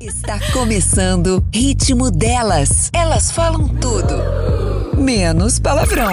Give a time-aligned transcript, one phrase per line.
[0.00, 2.90] Está começando Ritmo Delas.
[2.90, 6.12] Elas falam tudo, menos palavrão.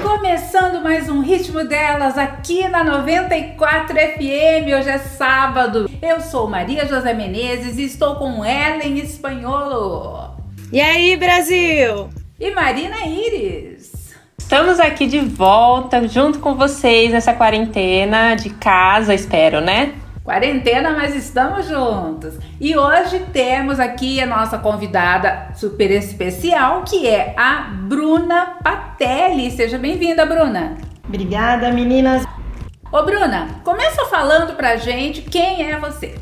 [0.00, 4.78] Começando mais um Ritmo Delas aqui na 94 FM.
[4.78, 5.90] Hoje é sábado.
[6.00, 10.36] Eu sou Maria José Menezes e estou com Ellen Espanholo.
[10.72, 12.08] E aí, Brasil?
[12.38, 13.90] E Marina Iris.
[14.38, 19.92] Estamos aqui de volta junto com vocês nessa quarentena de casa, espero, né?
[20.24, 22.34] Quarentena, mas estamos juntos.
[22.60, 29.50] E hoje temos aqui a nossa convidada super especial, que é a Bruna Patelli.
[29.50, 30.76] Seja bem-vinda, Bruna.
[31.04, 32.24] Obrigada, meninas.
[32.92, 36.14] Ô, Bruna, começa falando pra gente quem é você.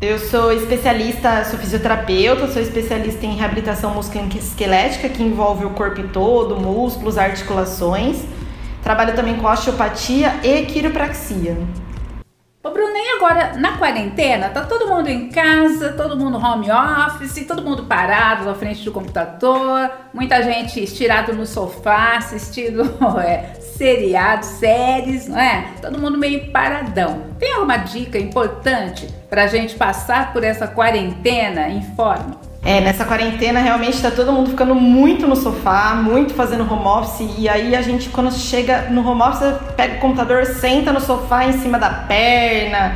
[0.00, 6.56] Eu sou especialista, sou fisioterapeuta, sou especialista em reabilitação musculoesquelética, que envolve o corpo todo,
[6.56, 8.22] músculos, articulações.
[8.84, 11.56] Trabalho também com osteopatia e quiropraxia.
[12.68, 17.46] Ô Bruno, e agora na quarentena, tá todo mundo em casa, todo mundo home office,
[17.46, 22.82] todo mundo parado na frente do computador, muita gente estirado no sofá, assistindo
[23.24, 25.72] é, seriados, séries, não é?
[25.80, 27.28] Todo mundo meio paradão.
[27.38, 32.47] Tem alguma dica importante pra gente passar por essa quarentena em forma?
[32.68, 37.26] É, nessa quarentena realmente tá todo mundo ficando muito no sofá, muito fazendo home office.
[37.38, 41.46] E aí a gente, quando chega no home office, pega o computador, senta no sofá
[41.46, 42.94] em cima da perna,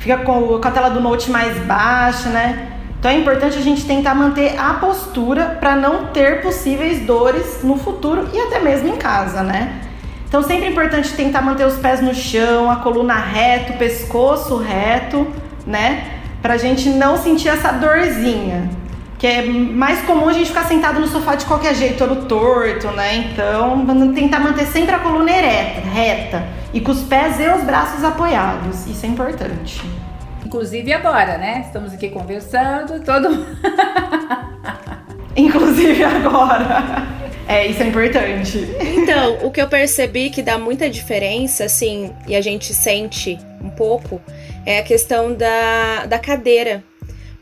[0.00, 2.72] fica com, com a tela do note mais baixa, né?
[2.98, 7.76] Então é importante a gente tentar manter a postura para não ter possíveis dores no
[7.76, 9.82] futuro e até mesmo em casa, né?
[10.26, 14.56] Então sempre é importante tentar manter os pés no chão, a coluna reta, o pescoço
[14.56, 15.28] reto,
[15.64, 16.08] né?
[16.42, 18.81] Pra gente não sentir essa dorzinha
[19.22, 22.88] que é mais comum a gente ficar sentado no sofá de qualquer jeito, todo torto,
[22.88, 23.18] né?
[23.18, 28.02] Então, tentar manter sempre a coluna ereta, reta e com os pés e os braços
[28.02, 28.84] apoiados.
[28.84, 29.80] Isso é importante.
[30.44, 31.62] Inclusive agora, né?
[31.64, 33.46] Estamos aqui conversando, todo
[35.36, 37.06] Inclusive agora.
[37.46, 38.74] É, isso é importante.
[38.80, 43.70] Então, o que eu percebi que dá muita diferença, assim, e a gente sente um
[43.70, 44.20] pouco,
[44.66, 46.82] é a questão da, da cadeira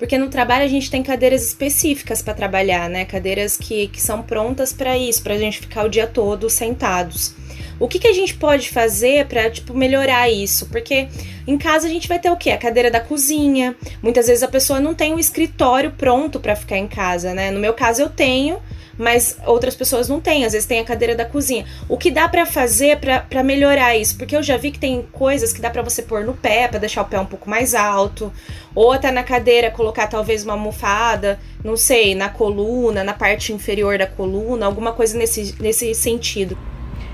[0.01, 3.05] porque no trabalho a gente tem cadeiras específicas para trabalhar, né?
[3.05, 7.35] Cadeiras que, que são prontas para isso, para a gente ficar o dia todo sentados.
[7.79, 10.65] O que, que a gente pode fazer para tipo melhorar isso?
[10.71, 11.07] Porque
[11.47, 12.51] em casa a gente vai ter o quê?
[12.51, 13.77] A cadeira da cozinha.
[14.03, 17.51] Muitas vezes a pessoa não tem um escritório pronto para ficar em casa, né?
[17.51, 18.59] No meu caso eu tenho,
[19.01, 21.65] mas outras pessoas não têm, às vezes tem a cadeira da cozinha.
[21.89, 24.15] O que dá para fazer para melhorar isso?
[24.19, 26.79] Porque eu já vi que tem coisas que dá para você pôr no pé, para
[26.79, 28.31] deixar o pé um pouco mais alto,
[28.75, 33.97] ou até na cadeira colocar talvez uma almofada, não sei, na coluna, na parte inferior
[33.97, 36.59] da coluna, alguma coisa nesse, nesse sentido.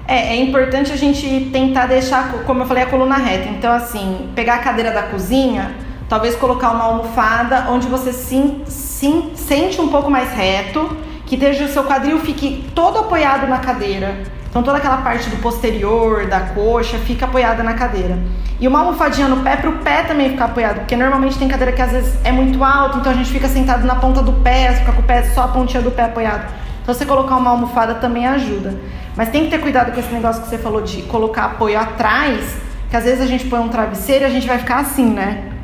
[0.08, 3.48] É, é importante a gente tentar deixar, como eu falei, a coluna reta.
[3.48, 5.72] Então, assim, pegar a cadeira da cozinha,
[6.08, 11.64] talvez colocar uma almofada onde você sim, sim, sente um pouco mais reto que esteja
[11.64, 14.16] o seu quadril fique todo apoiado na cadeira.
[14.48, 18.19] Então toda aquela parte do posterior, da coxa, fica apoiada na cadeira.
[18.59, 21.72] E uma almofadinha no pé para o pé também ficar apoiado, porque normalmente tem cadeira
[21.72, 24.72] que às vezes é muito alto, então a gente fica sentado na ponta do pé,
[24.72, 26.50] fica com o pé só a pontinha do pé apoiado.
[26.82, 28.75] Então você colocar uma almofada também ajuda.
[29.16, 32.56] Mas tem que ter cuidado com esse negócio que você falou de colocar apoio atrás,
[32.88, 35.56] que às vezes a gente põe um travesseiro e a gente vai ficar assim, né?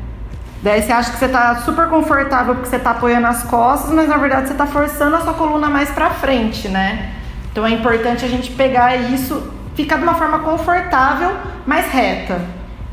[0.63, 4.07] Daí você acha que você tá super confortável porque você tá apoiando as costas, mas
[4.07, 7.11] na verdade você tá forçando a sua coluna mais para frente, né?
[7.51, 11.33] Então é importante a gente pegar isso, ficar de uma forma confortável,
[11.67, 12.39] mais reta.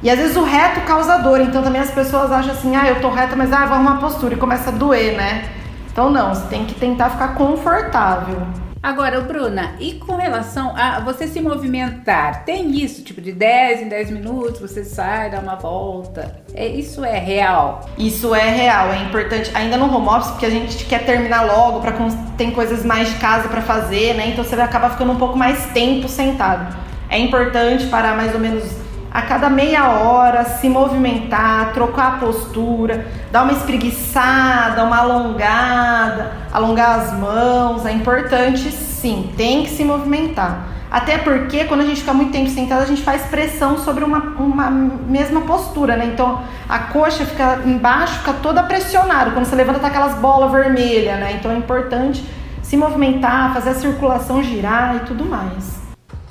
[0.02, 3.00] E às vezes o reto causa dor, então também as pessoas acham assim: "Ah, eu
[3.00, 5.48] tô reta, mas ah, vou arrumar postura" e começa a doer, né?
[5.92, 8.48] Então não, você tem que tentar ficar confortável.
[8.82, 13.88] Agora, Bruna, e com relação a você se movimentar, tem isso, tipo de 10 em
[13.90, 16.40] 10 minutos, você sai, dá uma volta.
[16.54, 17.86] É, isso é real?
[17.98, 19.50] Isso é real, é importante.
[19.52, 21.92] Ainda no home office, porque a gente quer terminar logo, para
[22.38, 24.28] tem coisas mais de casa para fazer, né?
[24.28, 26.74] Então você acaba ficando um pouco mais tempo sentado.
[27.10, 28.64] É importante parar mais ou menos
[29.10, 37.00] a cada meia hora se movimentar, trocar a postura, dar uma espreguiçada, uma alongada, alongar
[37.00, 40.68] as mãos, é importante sim, tem que se movimentar.
[40.90, 44.18] Até porque quando a gente fica muito tempo sentado, a gente faz pressão sobre uma,
[44.38, 46.06] uma mesma postura, né?
[46.06, 49.30] Então a coxa fica embaixo, fica toda pressionada.
[49.30, 51.36] Quando você levanta, tá aquelas bolas vermelhas, né?
[51.38, 52.24] Então é importante
[52.60, 55.78] se movimentar, fazer a circulação girar e tudo mais.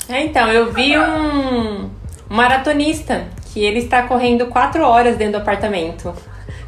[0.09, 1.89] É, então, eu vi um,
[2.29, 6.13] um maratonista que ele está correndo 4 horas dentro do apartamento.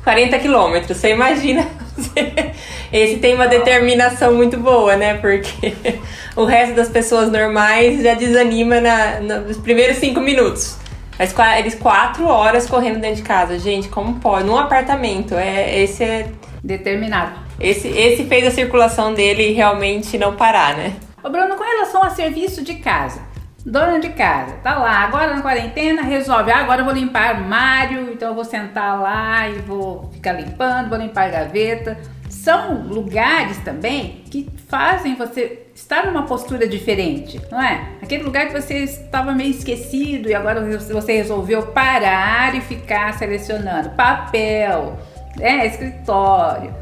[0.03, 1.67] 40 quilômetros, você imagina?
[2.91, 5.15] Esse tem uma determinação muito boa, né?
[5.15, 5.73] Porque
[6.35, 10.77] o resto das pessoas normais já desanima na, nos primeiros 5 minutos.
[11.19, 13.59] Mas eles 4 horas correndo dentro de casa.
[13.59, 14.45] Gente, como pode?
[14.45, 15.35] Num apartamento.
[15.35, 16.27] É, esse é,
[16.63, 17.39] determinado.
[17.59, 20.93] Esse, esse fez a circulação dele realmente não parar, né?
[21.23, 23.21] Ô Bruno, com relação a serviço de casa,
[23.65, 28.11] dona de casa, tá lá, agora na quarentena, resolve, ah, agora eu vou limpar armário,
[28.11, 31.97] então eu vou sentar lá e vou ficar limpando, vou limpar a gaveta.
[32.29, 37.89] São lugares também que fazem você estar numa postura diferente, não é?
[38.01, 43.91] Aquele lugar que você estava meio esquecido e agora você resolveu parar e ficar selecionando
[43.91, 44.97] papel,
[45.39, 46.73] é, escritório.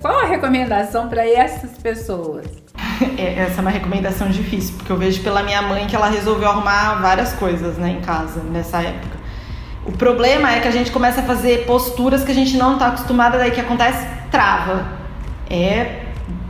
[0.00, 2.63] Qual a recomendação para essas pessoas?
[3.16, 6.48] É, essa é uma recomendação difícil, porque eu vejo pela minha mãe que ela resolveu
[6.48, 9.16] arrumar várias coisas né, em casa nessa época.
[9.86, 12.88] O problema é que a gente começa a fazer posturas que a gente não está
[12.88, 14.86] acostumada, daí que acontece, trava.
[15.48, 16.00] É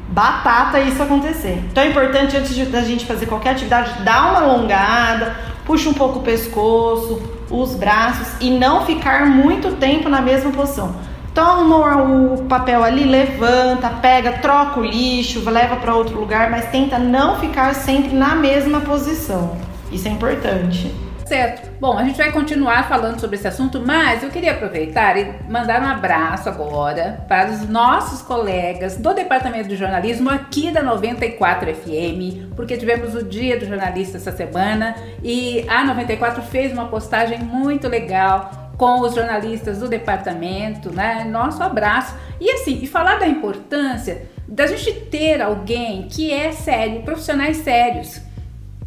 [0.09, 1.61] batata isso acontecer.
[1.71, 6.21] Então é importante, antes da gente fazer qualquer atividade, dar uma alongada, puxa um pouco
[6.21, 7.21] o pescoço,
[7.51, 10.95] os braços e não ficar muito tempo na mesma posição
[11.35, 16.99] toma o papel ali, levanta, pega, troca o lixo, leva para outro lugar, mas tenta
[16.99, 19.57] não ficar sempre na mesma posição.
[19.91, 20.95] Isso é importante.
[21.27, 21.71] Certo.
[21.81, 25.83] Bom, a gente vai continuar falando sobre esse assunto, mas eu queria aproveitar e mandar
[25.83, 32.55] um abraço agora para os nossos colegas do Departamento de Jornalismo aqui da 94 FM,
[32.55, 37.89] porque tivemos o Dia do Jornalista essa semana e a 94 fez uma postagem muito
[37.89, 41.25] legal com os jornalistas do departamento, né?
[41.25, 42.15] Nosso abraço.
[42.41, 48.21] E assim, e falar da importância da gente ter alguém que é sério, profissionais sérios.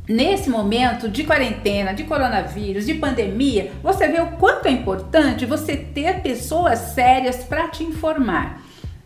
[0.07, 5.75] Nesse momento de quarentena, de coronavírus, de pandemia, você vê o quanto é importante você
[5.75, 8.61] ter pessoas sérias para te informar.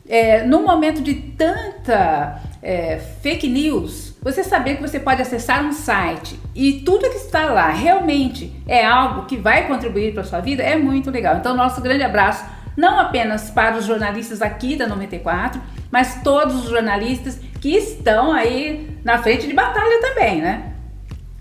[0.08, 5.72] É, no momento de tanta é, fake news, você saber que você pode acessar um
[5.72, 10.40] site e tudo que está lá realmente é algo que vai contribuir para a sua
[10.40, 11.38] vida é muito legal.
[11.38, 12.46] Então, nosso grande abraço
[12.78, 15.62] não apenas para os jornalistas aqui da 94,
[15.92, 20.68] mas todos os jornalistas que estão aí na frente de batalha também, né?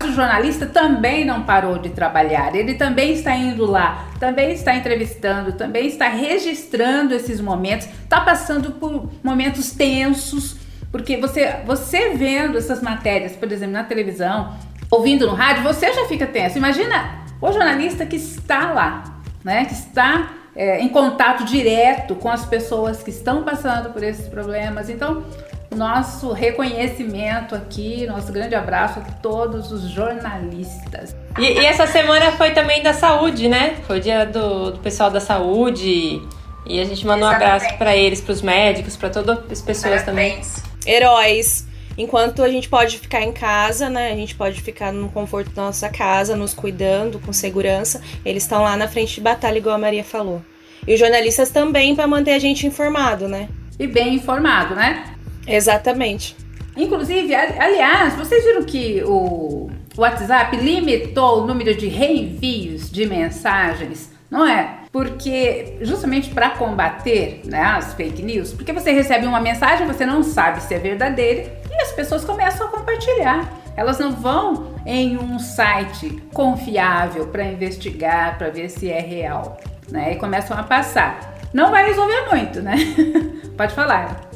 [0.03, 5.53] O jornalista também não parou de trabalhar, ele também está indo lá, também está entrevistando,
[5.53, 10.57] também está registrando esses momentos, está passando por momentos tensos,
[10.91, 14.53] porque você, você vendo essas matérias, por exemplo, na televisão,
[14.89, 16.57] ouvindo no rádio, você já fica tenso.
[16.57, 19.03] Imagina o jornalista que está lá,
[19.43, 19.63] né?
[19.65, 24.89] Que está é, em contato direto com as pessoas que estão passando por esses problemas.
[24.89, 25.23] Então,
[25.73, 31.15] nosso reconhecimento aqui, nosso grande abraço a todos os jornalistas.
[31.39, 33.77] E, e essa semana foi também da saúde, né?
[33.87, 36.21] Foi o dia do, do pessoal da saúde.
[36.65, 37.51] E a gente mandou Exatamente.
[37.51, 40.51] um abraço para eles, para os médicos, para todas as pessoas Parabéns.
[40.51, 41.67] também heróis.
[41.97, 44.11] Enquanto a gente pode ficar em casa, né?
[44.11, 48.01] A gente pode ficar no conforto da nossa casa, nos cuidando, com segurança.
[48.25, 50.41] Eles estão lá na frente de batalha, igual a Maria falou.
[50.87, 53.49] E os jornalistas também para manter a gente informado, né?
[53.77, 55.15] E bem informado, né?
[55.45, 56.35] Exatamente.
[56.75, 64.47] Inclusive, aliás, vocês viram que o WhatsApp limitou o número de reenvios de mensagens, não
[64.47, 64.81] é?
[64.91, 70.21] porque justamente para combater né, as fake news, porque você recebe uma mensagem, você não
[70.21, 73.49] sabe se é verdadeira e as pessoas começam a compartilhar.
[73.77, 79.57] Elas não vão em um site confiável para investigar, para ver se é real,
[79.89, 80.11] né?
[80.11, 81.37] E começam a passar.
[81.53, 82.75] Não vai resolver muito, né?
[83.55, 84.29] Pode falar.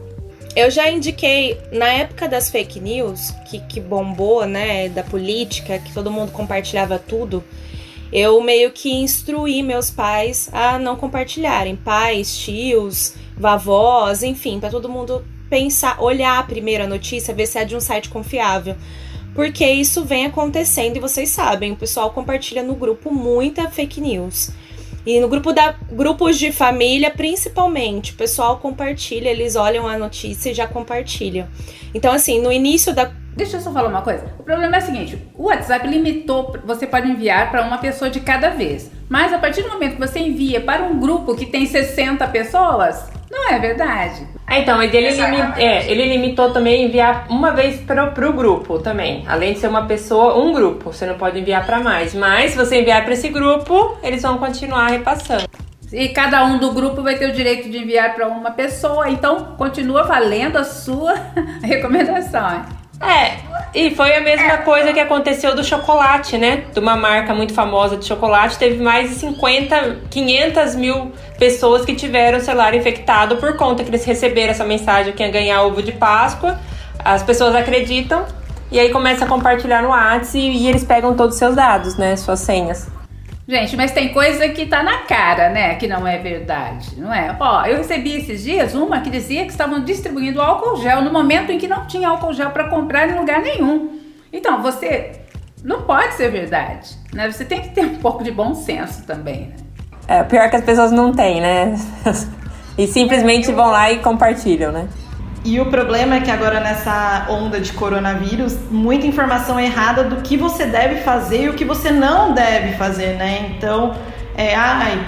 [0.55, 5.93] Eu já indiquei na época das fake news, que, que bombou, né, da política, que
[5.93, 7.43] todo mundo compartilhava tudo
[8.11, 11.75] eu meio que instruí meus pais a não compartilharem.
[11.75, 16.47] Pais, tios, vavós, enfim, para todo mundo pensar, olhar
[16.81, 18.75] a notícia, ver se é de um site confiável.
[19.33, 24.51] Porque isso vem acontecendo e vocês sabem, o pessoal compartilha no grupo muita fake news.
[25.05, 30.49] E no grupo da grupos de família, principalmente, o pessoal compartilha, eles olham a notícia
[30.49, 31.47] e já compartilham.
[31.93, 34.23] Então, assim, no início da Deixa eu só falar uma coisa.
[34.39, 38.21] O problema é o seguinte: o WhatsApp limitou, você pode enviar para uma pessoa de
[38.21, 38.89] cada vez.
[39.09, 43.09] Mas a partir do momento que você envia para um grupo que tem 60 pessoas,
[43.29, 44.25] não é verdade.
[44.47, 44.97] É, então, ele,
[45.57, 49.25] é, ele limitou também enviar uma vez para o grupo também.
[49.27, 50.93] Além de ser uma pessoa, um grupo.
[50.93, 52.13] Você não pode enviar para mais.
[52.13, 55.43] Mas se você enviar para esse grupo, eles vão continuar repassando.
[55.91, 59.09] E cada um do grupo vai ter o direito de enviar para uma pessoa.
[59.09, 61.15] Então, continua valendo a sua
[61.61, 62.84] recomendação.
[63.01, 63.37] É,
[63.73, 66.63] e foi a mesma coisa que aconteceu do chocolate, né?
[66.73, 71.93] De uma marca muito famosa de chocolate, teve mais de 50, 500 mil pessoas que
[71.93, 75.83] tiveram o celular infectado por conta que eles receberam essa mensagem que ia ganhar ovo
[75.83, 76.57] de Páscoa.
[77.03, 78.25] As pessoas acreditam
[78.71, 81.97] e aí começa a compartilhar no WhatsApp e, e eles pegam todos os seus dados,
[81.97, 82.15] né?
[82.15, 82.94] Suas senhas.
[83.47, 85.75] Gente, mas tem coisa que tá na cara, né?
[85.75, 87.35] Que não é verdade, não é?
[87.39, 91.51] Ó, eu recebi esses dias uma que dizia que estavam distribuindo álcool gel no momento
[91.51, 93.99] em que não tinha álcool gel para comprar em lugar nenhum.
[94.33, 95.11] Então, você
[95.63, 97.31] não pode ser verdade, né?
[97.31, 99.55] Você tem que ter um pouco de bom senso também, né?
[100.07, 101.75] É, pior que as pessoas não têm, né?
[102.75, 104.87] e simplesmente vão lá e compartilham, né?
[105.45, 110.35] E o problema é que agora nessa onda de coronavírus, muita informação errada do que
[110.35, 113.51] você deve fazer e o que você não deve fazer, né?
[113.55, 113.93] Então,
[114.35, 114.99] é, ai,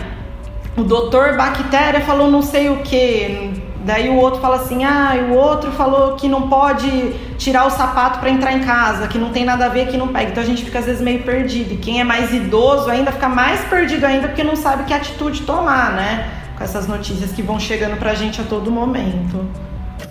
[0.77, 3.51] o doutor bactéria falou não sei o que,
[3.83, 8.19] daí o outro fala assim, ah, o outro falou que não pode tirar o sapato
[8.19, 10.29] para entrar em casa, que não tem nada a ver, que não pega.
[10.29, 11.73] Então a gente fica às vezes meio perdido.
[11.73, 15.41] E quem é mais idoso ainda fica mais perdido ainda porque não sabe que atitude
[15.41, 16.29] tomar, né?
[16.55, 19.43] Com essas notícias que vão chegando pra gente a todo momento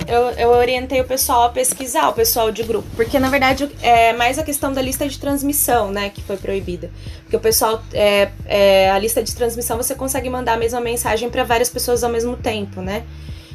[0.07, 2.89] eu, eu orientei o pessoal a pesquisar, o pessoal de grupo.
[2.97, 6.91] Porque, na verdade, é mais a questão da lista de transmissão, né, que foi proibida.
[7.23, 11.29] Porque o pessoal, é, é a lista de transmissão, você consegue mandar a mesma mensagem
[11.29, 13.05] para várias pessoas ao mesmo tempo, né?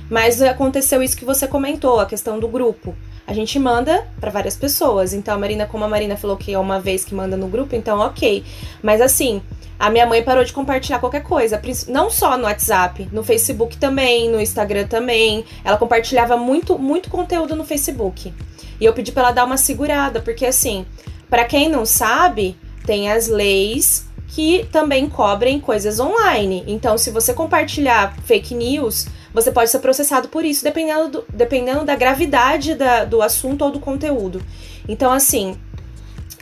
[0.10, 2.96] Mas aconteceu isso que você comentou, a questão do grupo.
[3.31, 5.13] A gente manda para várias pessoas.
[5.13, 7.73] Então, a Marina, como a Marina falou que é uma vez que manda no grupo,
[7.73, 8.43] então ok.
[8.83, 9.41] Mas assim,
[9.79, 14.29] a minha mãe parou de compartilhar qualquer coisa, não só no WhatsApp, no Facebook também,
[14.29, 15.45] no Instagram também.
[15.63, 18.33] Ela compartilhava muito, muito conteúdo no Facebook.
[18.81, 20.85] E eu pedi para ela dar uma segurada, porque assim,
[21.29, 26.65] para quem não sabe, tem as leis que também cobrem coisas online.
[26.67, 31.83] Então, se você compartilhar fake news, você pode ser processado por isso, dependendo, do, dependendo
[31.85, 34.41] da gravidade da, do assunto ou do conteúdo.
[34.88, 35.57] Então, assim,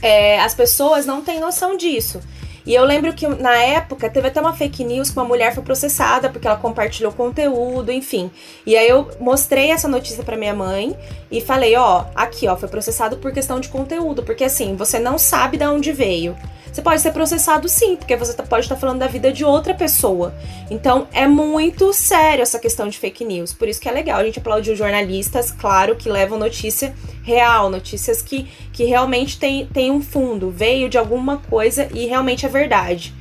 [0.01, 2.19] é, as pessoas não têm noção disso.
[2.65, 5.63] E eu lembro que na época teve até uma fake news que uma mulher foi
[5.63, 8.29] processada porque ela compartilhou conteúdo, enfim.
[8.65, 10.96] E aí eu mostrei essa notícia para minha mãe
[11.31, 15.17] e falei, ó, aqui, ó, foi processado por questão de conteúdo, porque assim, você não
[15.17, 16.36] sabe de onde veio.
[16.72, 19.44] Você pode ser processado sim, porque você tá, pode estar tá falando da vida de
[19.44, 20.34] outra pessoa.
[20.70, 23.54] Então é muito sério essa questão de fake news.
[23.54, 27.70] Por isso que é legal a gente aplaudir os jornalistas, claro, que levam notícia real,
[27.70, 32.50] notícias que, que realmente tem, tem um fundo, veio de alguma coisa e realmente é
[32.50, 33.14] verdade.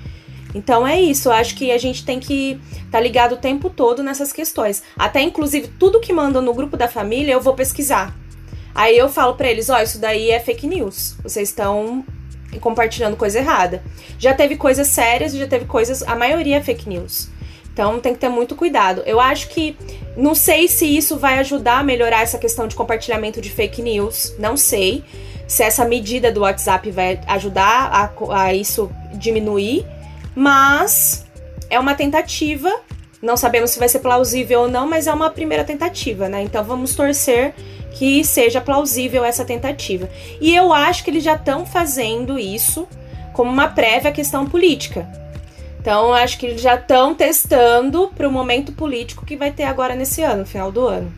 [0.54, 4.02] Então é isso, acho que a gente tem que estar tá ligado o tempo todo
[4.02, 4.82] nessas questões.
[4.96, 8.14] Até inclusive tudo que mandam no grupo da família eu vou pesquisar.
[8.74, 11.16] Aí eu falo para eles, ó, oh, isso daí é fake news.
[11.22, 12.04] Vocês estão
[12.60, 13.82] compartilhando coisa errada.
[14.18, 17.28] Já teve coisas sérias e já teve coisas, a maioria é fake news.
[17.72, 19.02] Então tem que ter muito cuidado.
[19.06, 19.76] Eu acho que
[20.16, 24.34] não sei se isso vai ajudar a melhorar essa questão de compartilhamento de fake news,
[24.38, 25.04] não sei
[25.46, 29.86] se essa medida do WhatsApp vai ajudar a, a isso diminuir,
[30.34, 31.24] mas
[31.70, 32.70] é uma tentativa.
[33.20, 36.42] Não sabemos se vai ser plausível ou não, mas é uma primeira tentativa, né?
[36.42, 37.54] Então vamos torcer
[37.92, 40.08] que seja plausível essa tentativa.
[40.40, 42.86] E eu acho que eles já estão fazendo isso
[43.32, 45.08] como uma prévia questão política.
[45.80, 49.94] Então, acho que eles já estão testando para o momento político que vai ter agora
[49.94, 51.12] nesse ano, no final do ano.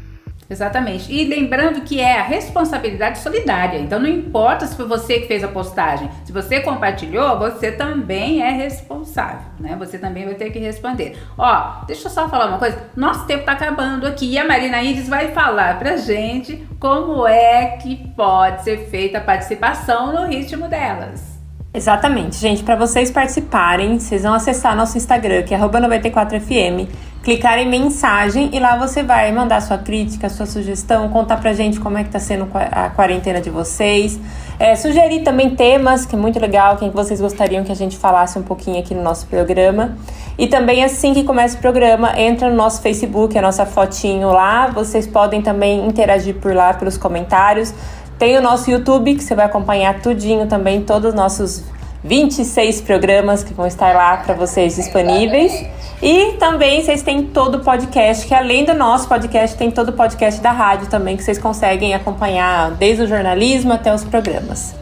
[0.51, 1.13] Exatamente.
[1.13, 3.79] E lembrando que é a responsabilidade solidária.
[3.79, 6.11] Então não importa se foi você que fez a postagem.
[6.25, 9.77] Se você compartilhou, você também é responsável, né?
[9.79, 11.17] Você também vai ter que responder.
[11.39, 12.91] Ó, deixa eu só falar uma coisa.
[12.97, 17.79] Nosso tempo tá acabando aqui e a Marina Iris vai falar pra gente como é
[17.81, 21.40] que pode ser feita a participação no ritmo delas.
[21.73, 22.65] Exatamente, gente.
[22.65, 26.89] Para vocês participarem, vocês vão acessar nosso Instagram, que é 94fm
[27.23, 31.79] clicar em mensagem e lá você vai mandar sua crítica, sua sugestão, contar pra gente
[31.79, 34.19] como é que tá sendo a quarentena de vocês.
[34.59, 38.39] É, sugerir também temas, que é muito legal, quem vocês gostariam que a gente falasse
[38.39, 39.97] um pouquinho aqui no nosso programa.
[40.39, 44.69] E também assim que começa o programa, entra no nosso Facebook, a nossa fotinho lá.
[44.69, 47.75] Vocês podem também interagir por lá pelos comentários.
[48.21, 51.65] Tem o nosso YouTube, que você vai acompanhar tudinho também, todos os nossos
[52.05, 55.67] 26 programas que vão estar lá para vocês disponíveis.
[56.03, 59.93] E também vocês têm todo o podcast, que além do nosso podcast, tem todo o
[59.95, 64.75] podcast da rádio também, que vocês conseguem acompanhar desde o jornalismo até os programas.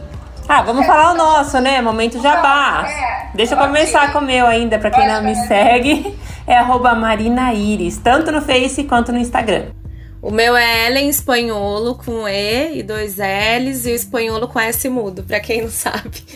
[0.45, 1.81] Ah, vamos falar o nosso, né?
[1.81, 2.85] Momento jabá.
[3.33, 6.13] Deixa eu começar com o meu ainda, para quem não me segue.
[6.45, 9.78] É arroba Marina Iris, tanto no Face quanto no Instagram.
[10.21, 14.89] O meu é Ellen Espanholo com E e dois L's e o espanholo com S
[14.89, 16.21] mudo, para quem não sabe.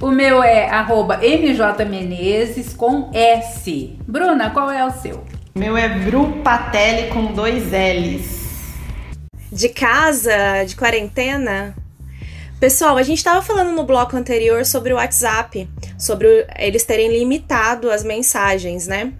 [0.00, 3.96] O meu é arroba mjmenezes com S.
[4.06, 5.24] Bruna, qual é o seu?
[5.54, 8.74] Meu é Brupatelli com dois L's.
[9.50, 11.74] De casa, de quarentena?
[12.60, 15.66] Pessoal, a gente estava falando no bloco anterior sobre o WhatsApp,
[15.98, 19.14] sobre eles terem limitado as mensagens, né?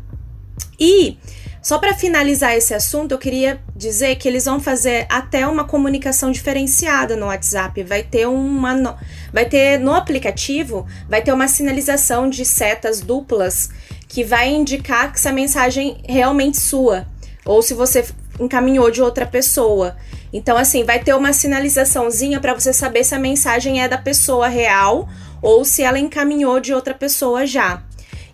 [0.79, 1.17] E
[1.65, 6.31] Só para finalizar esse assunto, eu queria dizer que eles vão fazer até uma comunicação
[6.31, 7.83] diferenciada no WhatsApp.
[7.85, 8.95] Vai ter uma no...
[9.33, 13.71] vai ter no aplicativo, vai ter uma sinalização de setas duplas
[14.07, 17.07] que vai indicar que essa mensagem realmente sua
[17.47, 18.05] ou se você
[18.39, 19.97] encaminhou de outra pessoa.
[20.35, 24.49] Então assim, vai ter uma sinalizaçãozinha para você saber se a mensagem é da pessoa
[24.49, 25.09] real
[25.41, 27.83] ou se ela encaminhou de outra pessoa já.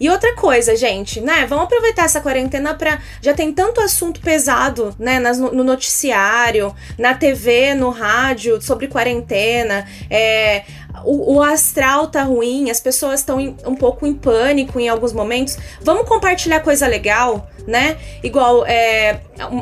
[0.01, 1.45] E outra coisa, gente, né?
[1.47, 7.75] Vamos aproveitar essa quarentena para já tem tanto assunto pesado, né, no noticiário, na TV,
[7.75, 10.65] no rádio sobre quarentena, é,
[11.05, 15.57] o, o, astral tá ruim, as pessoas estão um pouco em pânico em alguns momentos.
[15.83, 17.97] Vamos compartilhar coisa legal, né?
[18.23, 19.21] Igual é,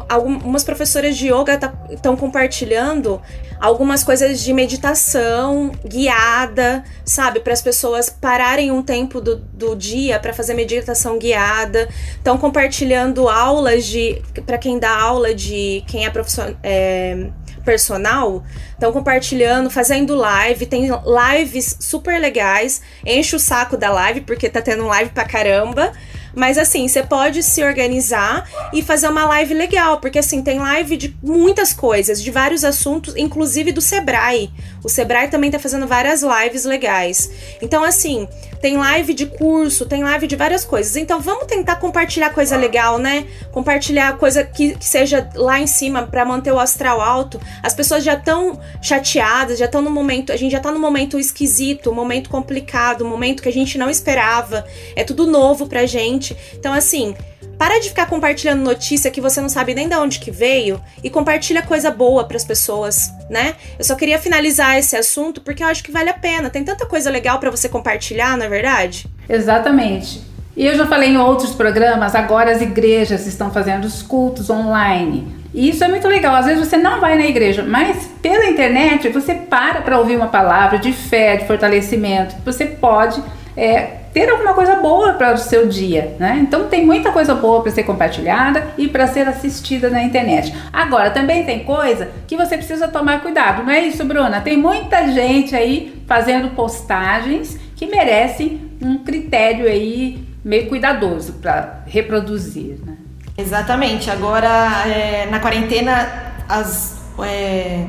[0.09, 1.59] algumas professoras de yoga
[1.91, 3.21] estão tá, compartilhando
[3.61, 7.41] algumas coisas de meditação guiada, sabe?
[7.41, 11.89] Para as pessoas pararem um tempo do, do dia para fazer meditação guiada.
[12.17, 14.23] Estão compartilhando aulas de.
[14.47, 16.55] para quem dá aula de quem é profissional.
[16.63, 17.29] É,
[17.69, 22.81] personal, estão compartilhando, fazendo live, tem lives super legais.
[23.05, 25.93] Enche o saco da live, porque tá tendo live pra caramba.
[26.35, 30.97] Mas assim, você pode se organizar e fazer uma live legal, porque assim, tem live
[30.97, 34.51] de muitas coisas, de vários assuntos, inclusive do Sebrae.
[34.89, 37.31] O Sebrae também tá fazendo várias lives legais.
[37.61, 38.27] Então, assim,
[38.59, 40.97] tem live de curso, tem live de várias coisas.
[40.97, 43.27] Então, vamos tentar compartilhar coisa legal, né?
[43.53, 47.39] Compartilhar coisa que, que seja lá em cima para manter o astral alto.
[47.63, 51.19] As pessoas já estão chateadas, já estão no momento, a gente já tá no momento
[51.19, 54.65] esquisito, um momento complicado, um momento que a gente não esperava.
[54.97, 56.35] É tudo novo pra gente.
[56.55, 57.15] Então, assim,
[57.59, 61.11] para de ficar compartilhando notícia que você não sabe nem de onde que veio e
[61.11, 63.57] compartilha coisa boa para as pessoas, né?
[63.77, 66.49] Eu só queria finalizar esse assunto porque eu acho que vale a pena.
[66.49, 69.07] Tem tanta coisa legal para você compartilhar, na é verdade?
[69.29, 70.23] Exatamente.
[70.57, 75.37] E eu já falei em outros programas, agora as igrejas estão fazendo os cultos online.
[75.53, 76.35] E isso é muito legal.
[76.35, 80.29] Às vezes você não vai na igreja, mas pela internet você para para ouvir uma
[80.29, 82.35] palavra de fé, de fortalecimento.
[82.45, 83.23] Você pode
[83.57, 86.41] é, ter alguma coisa boa para o seu dia, né?
[86.43, 90.53] Então tem muita coisa boa para ser compartilhada e para ser assistida na internet.
[90.73, 94.41] Agora também tem coisa que você precisa tomar cuidado, não é isso, Bruna?
[94.41, 102.77] Tem muita gente aí fazendo postagens que merecem um critério aí meio cuidadoso para reproduzir,
[102.85, 102.97] né?
[103.37, 104.11] Exatamente.
[104.11, 104.49] Agora
[104.89, 107.85] é, na quarentena as é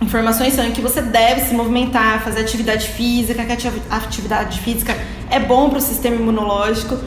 [0.00, 4.96] informações são que você deve se movimentar, fazer atividade física, que a atividade física
[5.30, 6.98] é bom para o sistema imunológico.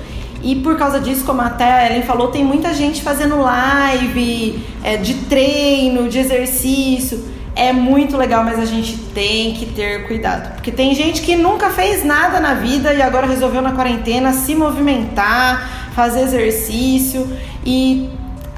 [0.42, 4.98] E por causa disso, como até a Ellen falou, tem muita gente fazendo live é,
[4.98, 7.26] de treino, de exercício.
[7.56, 10.54] É muito legal, mas a gente tem que ter cuidado.
[10.54, 14.56] Porque tem gente que nunca fez nada na vida e agora resolveu na quarentena se
[14.56, 17.28] movimentar, fazer exercício.
[17.66, 18.10] E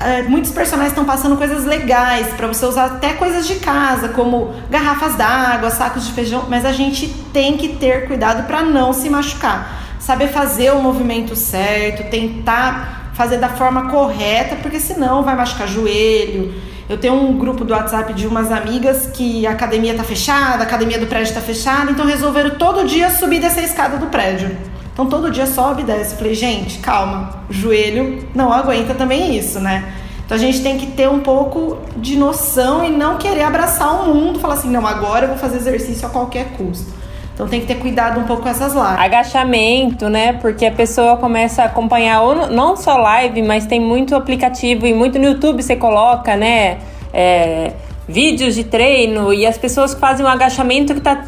[0.04, 4.54] é, muitos personagens estão passando coisas legais para você usar até coisas de casa, como
[4.70, 9.10] garrafas d'água, sacos de feijão, mas a gente tem que ter cuidado para não se
[9.10, 9.80] machucar.
[10.00, 16.54] Saber fazer o movimento certo, tentar fazer da forma correta, porque senão vai machucar joelho.
[16.90, 20.68] Eu tenho um grupo do WhatsApp de umas amigas que a academia tá fechada, a
[20.68, 24.52] academia do prédio tá fechada, então resolveram todo dia subir dessa escada do prédio.
[24.94, 26.16] Então todo dia sobe e desce.
[26.16, 29.94] falei, gente, calma, joelho não aguenta também isso, né?
[30.26, 34.14] Então a gente tem que ter um pouco de noção e não querer abraçar o
[34.14, 37.02] mundo, falar assim, não, agora eu vou fazer exercício a qualquer custo.
[37.34, 39.00] Então tem que ter cuidado um pouco com essas lives.
[39.00, 40.34] Agachamento, né?
[40.34, 44.94] Porque a pessoa começa a acompanhar ou não só live, mas tem muito aplicativo e
[44.94, 46.78] muito no YouTube você coloca, né?
[47.14, 47.74] É,
[48.08, 51.24] vídeos de treino e as pessoas fazem um agachamento que tá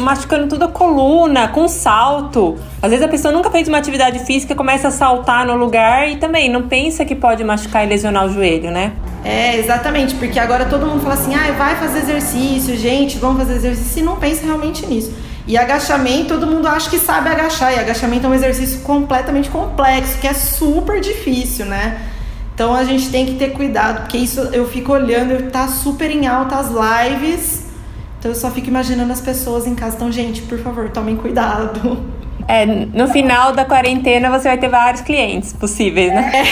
[0.00, 2.58] machucando toda a coluna, com salto.
[2.80, 6.16] Às vezes a pessoa nunca fez uma atividade física, começa a saltar no lugar e
[6.16, 8.92] também não pensa que pode machucar e lesionar o joelho, né?
[9.24, 13.54] É, exatamente, porque agora todo mundo fala assim, ah, vai fazer exercício, gente, vamos fazer
[13.54, 15.14] exercício, e não pensa realmente nisso.
[15.46, 20.18] E agachamento, todo mundo acha que sabe agachar, e agachamento é um exercício completamente complexo,
[20.18, 22.00] que é super difícil, né?
[22.54, 26.26] Então a gente tem que ter cuidado, porque isso eu fico olhando, tá super em
[26.26, 27.66] alta as lives.
[28.18, 29.96] Então eu só fico imaginando as pessoas em casa.
[29.96, 32.04] Então, gente, por favor, tomem cuidado.
[32.46, 36.32] É, no final da quarentena você vai ter vários clientes possíveis, né?
[36.34, 36.42] É.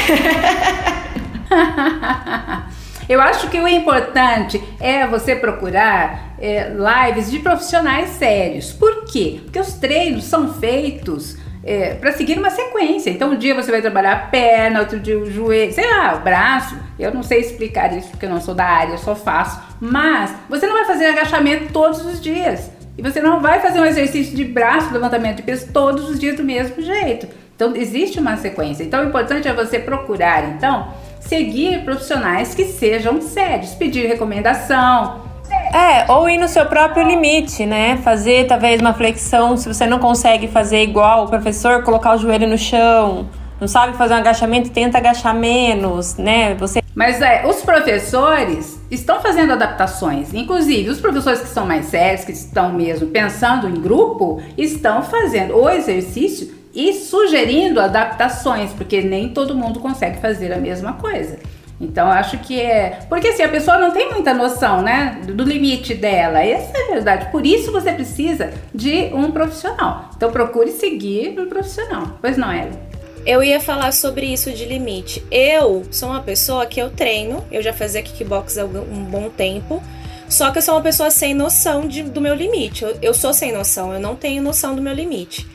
[3.10, 8.72] Eu acho que o importante é você procurar é, lives de profissionais sérios.
[8.72, 9.40] Por quê?
[9.42, 13.10] Porque os treinos são feitos é, para seguir uma sequência.
[13.10, 16.20] Então, um dia você vai trabalhar a perna, outro dia o joelho, sei lá, o
[16.20, 16.76] braço.
[16.98, 19.60] Eu não sei explicar isso porque eu não sou da área, eu só faço.
[19.80, 22.70] Mas você não vai fazer agachamento todos os dias.
[22.96, 26.36] E você não vai fazer um exercício de braço, levantamento de peso todos os dias
[26.36, 27.28] do mesmo jeito.
[27.54, 28.82] Então, existe uma sequência.
[28.82, 35.29] Então, o importante é você procurar, então, seguir profissionais que sejam sérios, pedir recomendação,
[35.72, 37.98] é, ou ir no seu próprio limite, né?
[37.98, 42.48] Fazer talvez uma flexão, se você não consegue fazer igual o professor, colocar o joelho
[42.48, 43.28] no chão.
[43.60, 46.54] Não sabe fazer um agachamento, tenta agachar menos, né?
[46.54, 50.32] Você Mas é, os professores estão fazendo adaptações.
[50.32, 55.56] Inclusive, os professores que são mais sérios, que estão mesmo pensando em grupo, estão fazendo
[55.56, 61.38] o exercício e sugerindo adaptações, porque nem todo mundo consegue fazer a mesma coisa.
[61.80, 63.00] Então acho que é.
[63.08, 65.20] Porque assim, a pessoa não tem muita noção, né?
[65.24, 66.40] Do limite dela.
[66.40, 67.30] Essa é a verdade.
[67.30, 70.10] Por isso você precisa de um profissional.
[70.14, 72.18] Então procure seguir um profissional.
[72.20, 72.78] Pois não, Ellen?
[73.24, 75.24] Eu ia falar sobre isso de limite.
[75.30, 79.82] Eu sou uma pessoa que eu treino, eu já fazia kickbox há um bom tempo.
[80.28, 82.84] Só que eu sou uma pessoa sem noção de, do meu limite.
[82.84, 85.46] Eu, eu sou sem noção, eu não tenho noção do meu limite.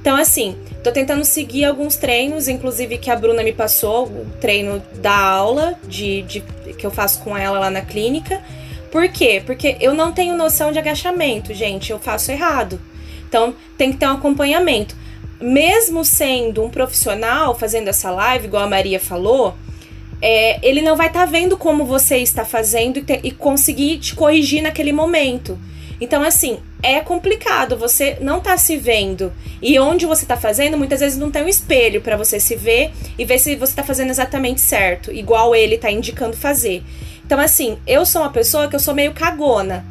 [0.00, 4.82] Então, assim, tô tentando seguir alguns treinos, inclusive que a Bruna me passou, o treino
[4.94, 6.40] da aula de, de,
[6.76, 8.40] que eu faço com ela lá na clínica.
[8.90, 9.42] Por quê?
[9.44, 12.80] Porque eu não tenho noção de agachamento, gente, eu faço errado.
[13.28, 14.96] Então, tem que ter um acompanhamento.
[15.38, 19.54] Mesmo sendo um profissional fazendo essa live, igual a Maria falou,
[20.22, 24.14] é, ele não vai estar tá vendo como você está fazendo e, e conseguir te
[24.14, 25.58] corrigir naquele momento.
[26.00, 29.32] Então, assim, é complicado, você não tá se vendo.
[29.60, 32.90] E onde você tá fazendo, muitas vezes não tem um espelho para você se ver
[33.18, 36.82] e ver se você tá fazendo exatamente certo, igual ele tá indicando fazer.
[37.24, 39.84] Então, assim, eu sou uma pessoa que eu sou meio cagona,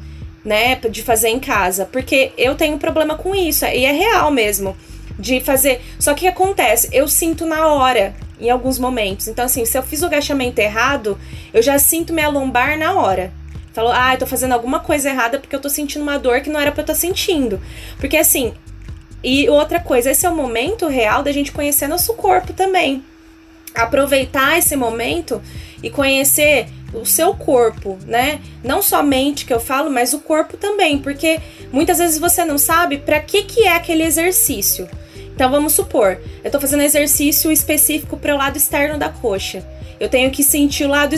[0.44, 4.76] né, de fazer em casa, porque eu tenho problema com isso, e é real mesmo,
[5.18, 5.82] de fazer.
[6.00, 9.28] Só que acontece, eu sinto na hora, em alguns momentos.
[9.28, 11.20] Então, assim, se eu fiz o agachamento errado,
[11.54, 13.32] eu já sinto minha lombar na hora.
[13.74, 16.50] Falou, ah, eu tô fazendo alguma coisa errada porque eu tô sentindo uma dor que
[16.50, 17.62] não era pra eu estar sentindo.
[18.00, 18.54] Porque assim,
[19.24, 23.04] e outra coisa, esse é o momento real da gente conhecer nosso corpo também.
[23.76, 25.42] Aproveitar esse momento
[25.84, 28.42] e conhecer o seu corpo, né?
[28.64, 31.40] Não somente que eu falo, mas o corpo também, porque
[31.72, 34.90] muitas vezes você não sabe para que que é aquele exercício.
[35.36, 39.66] Então vamos supor, eu tô fazendo exercício específico para o lado externo da coxa.
[40.00, 41.14] Eu tenho que sentir o lado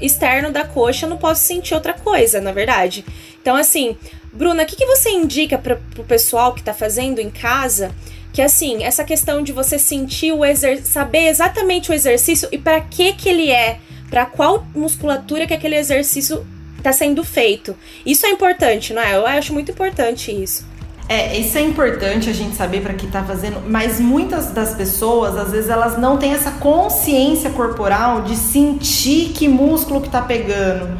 [0.00, 3.04] externo da coxa, eu não posso sentir outra coisa, na verdade.
[3.40, 3.96] Então, assim,
[4.32, 7.90] Bruna, o que, que você indica para o pessoal que está fazendo em casa?
[8.32, 12.80] Que assim, essa questão de você sentir o exercício, saber exatamente o exercício e para
[12.82, 13.78] que que ele é,
[14.10, 17.74] para qual musculatura que aquele exercício está sendo feito.
[18.04, 19.16] Isso é importante, não é?
[19.16, 20.66] Eu acho muito importante isso.
[21.08, 25.36] É, isso é importante a gente saber para que tá fazendo, mas muitas das pessoas,
[25.36, 30.98] às vezes, elas não têm essa consciência corporal de sentir que músculo que tá pegando.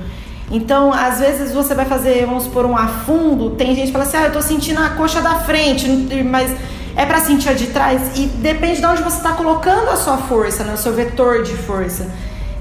[0.49, 4.17] Então, às vezes você vai fazer, vamos supor, um afundo, tem gente que fala assim:
[4.17, 5.89] "Ah, eu tô sentindo a coxa da frente",
[6.25, 6.55] mas
[6.95, 10.19] é para sentir a de trás e depende de onde você está colocando a sua
[10.19, 12.07] força, né, o seu vetor de força.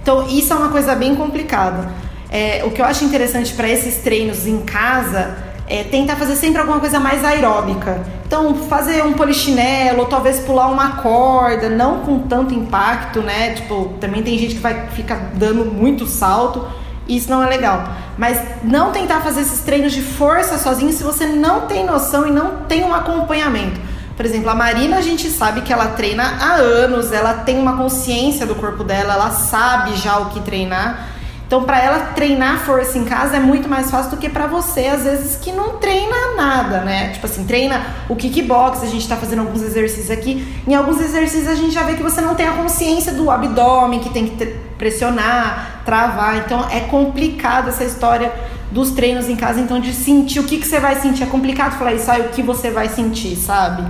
[0.01, 1.89] Então, isso é uma coisa bem complicada.
[2.31, 6.60] É, o que eu acho interessante para esses treinos em casa é, tentar fazer sempre
[6.60, 8.04] alguma coisa mais aeróbica.
[8.25, 13.54] Então, fazer um polichinelo, talvez pular uma corda, não com tanto impacto, né?
[13.54, 16.67] Tipo, também tem gente que vai ficar dando muito salto,
[17.08, 17.84] e isso não é legal.
[18.17, 22.32] Mas não tentar fazer esses treinos de força sozinho se você não tem noção e
[22.32, 23.80] não tem um acompanhamento.
[24.15, 27.75] Por exemplo, a Marina, a gente sabe que ela treina há anos, ela tem uma
[27.75, 31.14] consciência do corpo dela, ela sabe já o que treinar.
[31.56, 34.88] Então, para ela treinar força em casa é muito mais fácil do que para você,
[34.88, 37.12] às vezes, que não treina nada, né?
[37.12, 40.46] Tipo assim, treina o kickbox, a gente tá fazendo alguns exercícios aqui.
[40.68, 44.02] Em alguns exercícios a gente já vê que você não tem a consciência do abdômen,
[44.02, 44.46] que tem que
[44.78, 46.39] pressionar, travar.
[46.39, 48.34] Então, é complicado essa história
[48.70, 51.24] dos treinos em casa, então de sentir o que, que você vai sentir.
[51.24, 53.82] É complicado falar isso, aí o que você vai sentir, sabe?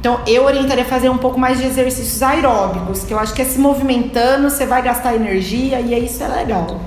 [0.00, 3.42] Então, eu orientaria a fazer um pouco mais de exercícios aeróbicos, que eu acho que
[3.42, 6.80] é se movimentando, você vai gastar energia e isso é legal.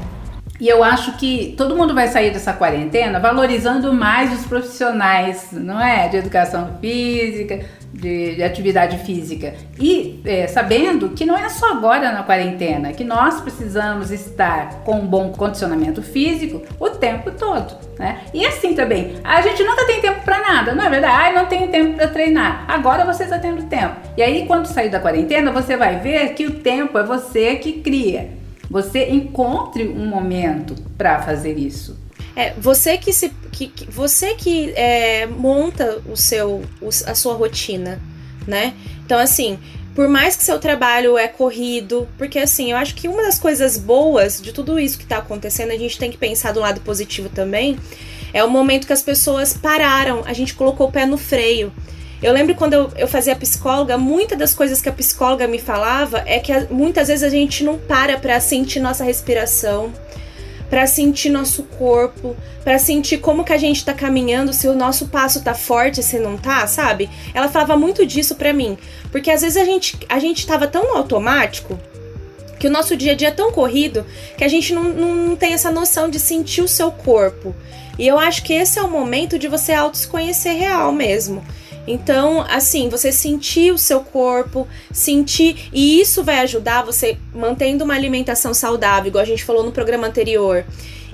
[0.64, 5.78] E eu acho que todo mundo vai sair dessa quarentena valorizando mais os profissionais, não
[5.78, 6.08] é?
[6.08, 9.56] De educação física, de, de atividade física.
[9.78, 15.00] E é, sabendo que não é só agora na quarentena, que nós precisamos estar com
[15.02, 18.22] um bom condicionamento físico o tempo todo, né?
[18.34, 21.14] E assim também, a gente nunca tem tempo para nada, não é verdade?
[21.14, 22.64] Ai, não tenho tempo para treinar.
[22.70, 23.98] Agora você está tendo tempo.
[24.16, 27.82] E aí, quando sair da quarentena, você vai ver que o tempo é você que
[27.82, 28.42] cria.
[28.70, 31.98] Você encontre um momento para fazer isso.
[32.36, 33.30] É, você que se.
[33.52, 38.02] Que, que você que é, monta o seu, o, a sua rotina,
[38.48, 38.74] né?
[39.06, 39.60] Então, assim,
[39.94, 43.78] por mais que seu trabalho é corrido, porque assim, eu acho que uma das coisas
[43.78, 47.30] boas de tudo isso que tá acontecendo, a gente tem que pensar do lado positivo
[47.30, 47.78] também,
[48.34, 51.72] é o momento que as pessoas pararam, a gente colocou o pé no freio.
[52.24, 56.24] Eu lembro quando eu, eu fazia psicóloga, muitas das coisas que a psicóloga me falava
[56.26, 59.92] é que a, muitas vezes a gente não para para sentir nossa respiração,
[60.70, 62.34] para sentir nosso corpo,
[62.64, 66.18] para sentir como que a gente tá caminhando, se o nosso passo tá forte, se
[66.18, 67.10] não tá, sabe?
[67.34, 68.78] Ela falava muito disso para mim,
[69.12, 71.78] porque às vezes a gente a gente tava tão automático
[72.58, 74.06] que o nosso dia a dia é tão corrido
[74.38, 77.54] que a gente não, não tem essa noção de sentir o seu corpo.
[78.00, 81.44] E eu acho que esse é o momento de você auto se conhecer real mesmo.
[81.88, 85.70] Então, assim, você sentir o seu corpo, sentir.
[85.74, 90.08] E isso vai ajudar você mantendo uma alimentação saudável, igual a gente falou no programa
[90.08, 90.66] anterior.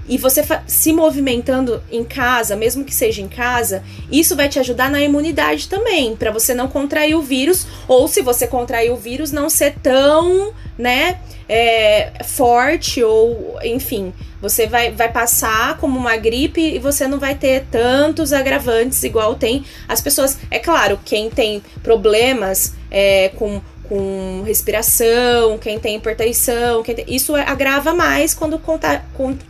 [0.09, 4.89] E você se movimentando em casa, mesmo que seja em casa, isso vai te ajudar
[4.89, 9.31] na imunidade também, para você não contrair o vírus, ou se você contrair o vírus,
[9.31, 16.61] não ser tão, né, é, forte, ou enfim, você vai, vai passar como uma gripe
[16.61, 20.37] e você não vai ter tantos agravantes igual tem as pessoas.
[20.49, 27.35] É claro, quem tem problemas é, com, com respiração, quem tem hipertensão, quem tem, isso
[27.35, 29.03] agrava mais quando conta,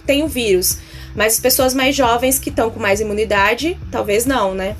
[0.05, 0.79] tem o vírus.
[1.13, 4.77] Mas as pessoas mais jovens que estão com mais imunidade, talvez não, né?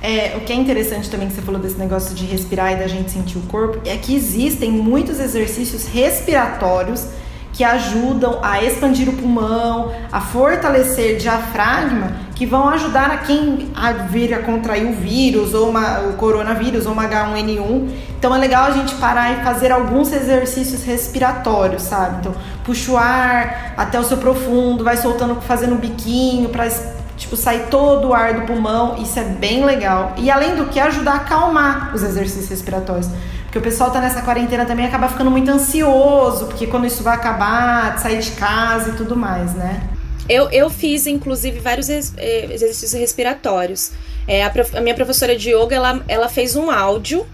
[0.00, 2.86] É, o que é interessante também que você falou desse negócio de respirar e da
[2.86, 7.04] gente sentir o corpo é que existem muitos exercícios respiratórios
[7.52, 13.68] que ajudam a expandir o pulmão, a fortalecer o diafragma, que vão ajudar a quem
[13.74, 17.88] a vir a contrair o vírus, ou uma, o coronavírus, ou uma H1N1.
[18.16, 22.18] Então é legal a gente parar e fazer alguns exercícios respiratórios, sabe?
[22.20, 26.68] Então, puxa o ar até o seu profundo, vai soltando, fazendo um biquinho para
[27.16, 30.12] tipo, sair todo o ar do pulmão, isso é bem legal.
[30.16, 33.10] E além do que, ajudar a acalmar os exercícios respiratórios.
[33.46, 37.16] Porque o pessoal tá nessa quarentena também acaba ficando muito ansioso, porque quando isso vai
[37.16, 39.97] acabar, sair de casa e tudo mais, né?
[40.28, 43.92] Eu, eu fiz, inclusive, vários eh, exercícios respiratórios.
[44.26, 47.26] É, a, prof, a minha professora de yoga, ela, ela fez um áudio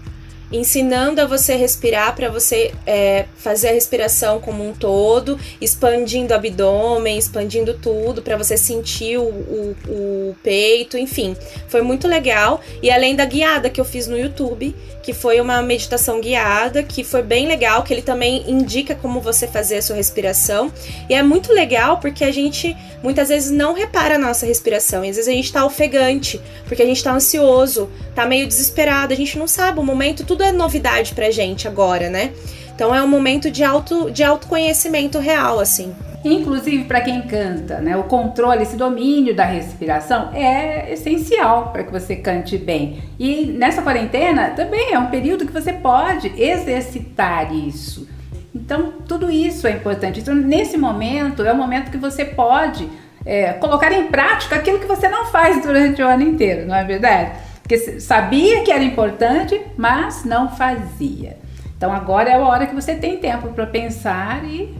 [0.55, 6.35] ensinando a você respirar para você é, fazer a respiração como um todo, expandindo o
[6.35, 11.35] abdômen, expandindo tudo para você sentir o, o, o, peito, enfim,
[11.67, 12.61] foi muito legal.
[12.81, 17.03] E além da guiada que eu fiz no YouTube, que foi uma meditação guiada, que
[17.03, 20.73] foi bem legal, que ele também indica como você fazer a sua respiração.
[21.07, 25.09] E é muito legal porque a gente muitas vezes não repara a nossa respiração, e
[25.09, 29.15] às vezes a gente tá ofegante, porque a gente tá ansioso, tá meio desesperado, a
[29.15, 32.31] gente não sabe o momento, tudo é novidade pra gente agora, né?
[32.73, 35.95] Então é um momento de, auto, de autoconhecimento real, assim.
[36.23, 37.95] Inclusive para quem canta, né?
[37.95, 43.03] O controle, esse domínio da respiração é essencial para que você cante bem.
[43.19, 48.07] E nessa quarentena também é um período que você pode exercitar isso.
[48.53, 50.19] Então tudo isso é importante.
[50.19, 52.89] Então nesse momento é o momento que você pode
[53.23, 56.83] é, colocar em prática aquilo que você não faz durante o ano inteiro, não é
[56.83, 57.31] verdade?
[57.65, 61.35] Porque sabia que era importante, mas não fazia.
[61.75, 64.71] Então agora é a hora que você tem tempo para pensar e.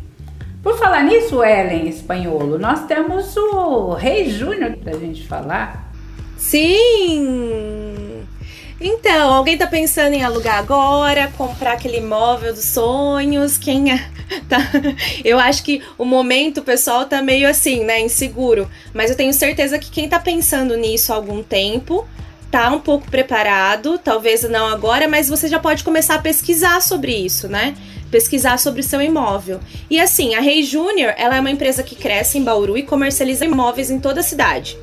[0.62, 5.92] Por falar nisso, Ellen Espanholo, nós temos o Rei Júnior para a gente falar.
[6.38, 8.24] Sim!
[8.80, 13.58] Então, alguém tá pensando em alugar agora, comprar aquele imóvel dos sonhos?
[13.58, 14.10] Quem é?
[14.50, 14.58] Tá.
[15.24, 18.68] Eu acho que o momento o pessoal tá meio assim, né, inseguro.
[18.94, 22.08] Mas eu tenho certeza que quem tá pensando nisso há algum tempo
[22.56, 27.14] tá um pouco preparado, talvez não agora, mas você já pode começar a pesquisar sobre
[27.14, 27.76] isso, né?
[28.10, 29.60] Pesquisar sobre seu imóvel.
[29.90, 33.44] E assim, a Rei Júnior, ela é uma empresa que cresce em Bauru e comercializa
[33.44, 34.78] imóveis em toda a cidade.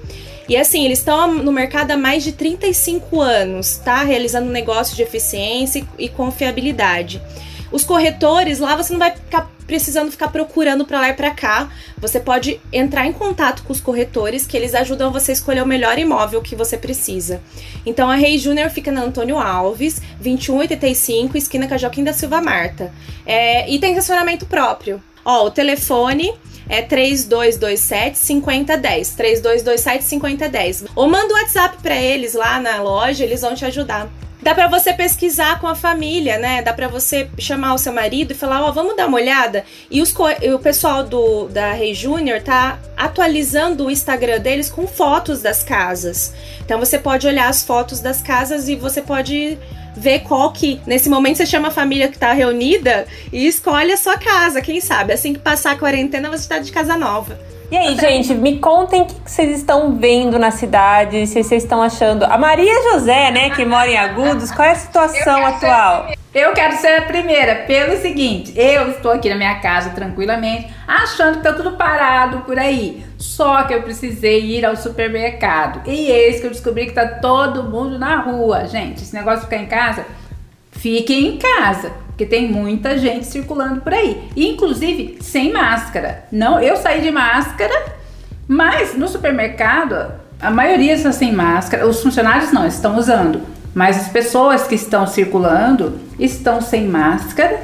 [0.46, 4.02] E assim, eles estão no mercado há mais de 35 anos, tá?
[4.02, 7.22] Realizando um negócio de eficiência e confiabilidade.
[7.72, 11.70] Os corretores lá você não vai ficar precisando ficar procurando para lá e para cá.
[11.96, 15.66] Você pode entrar em contato com os corretores que eles ajudam você a escolher o
[15.66, 17.40] melhor imóvel que você precisa.
[17.86, 22.42] Então a Rei Júnior fica na Antônio Alves, 2185, esquina com a Joaquim da Silva
[22.42, 22.92] Marta.
[23.24, 25.02] É, e tem estacionamento próprio.
[25.24, 26.34] Ó, o telefone
[26.68, 29.14] é 3227 5010.
[29.14, 30.84] 3227 5010.
[30.94, 34.12] Ou manda um WhatsApp para eles lá na loja, eles vão te ajudar.
[34.42, 36.62] Dá para você pesquisar com a família, né?
[36.62, 39.64] Dá para você chamar o seu marido e falar, ó, oh, vamos dar uma olhada.
[39.88, 45.40] E, os, o pessoal do da Rei Júnior tá atualizando o Instagram deles com fotos
[45.40, 46.34] das casas.
[46.64, 49.56] Então você pode olhar as fotos das casas e você pode
[49.96, 50.80] ver qual que.
[50.86, 54.80] Nesse momento você chama a família que tá reunida e escolhe a sua casa, quem
[54.80, 55.12] sabe?
[55.12, 57.38] Assim que passar a quarentena, você tá de casa nova.
[57.70, 61.82] E aí, gente, me contem o que vocês estão vendo na cidade, se vocês estão
[61.82, 62.24] achando.
[62.24, 66.12] A Maria José, né, que mora em Agudos, qual é a situação atual?
[66.34, 71.38] Eu quero ser a primeira, pelo seguinte: eu estou aqui na minha casa tranquilamente, achando
[71.38, 73.04] que tá tudo parado por aí.
[73.18, 75.82] Só que eu precisei ir ao supermercado.
[75.86, 78.66] E eis que eu descobri que tá todo mundo na rua.
[78.66, 80.06] Gente, esse negócio de ficar em casa,
[80.70, 84.30] fiquem em casa, porque tem muita gente circulando por aí.
[84.34, 86.24] Inclusive sem máscara.
[86.32, 87.92] Não, eu saí de máscara,
[88.48, 91.86] mas no supermercado a maioria está sem máscara.
[91.86, 93.42] Os funcionários não estão usando.
[93.74, 97.60] Mas as pessoas que estão circulando estão sem máscara.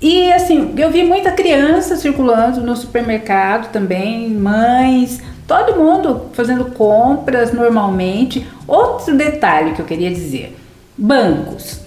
[0.00, 7.52] E assim, eu vi muita criança circulando no supermercado também, mães, todo mundo fazendo compras
[7.52, 8.46] normalmente.
[8.66, 10.56] Outro detalhe que eu queria dizer:
[10.96, 11.80] bancos.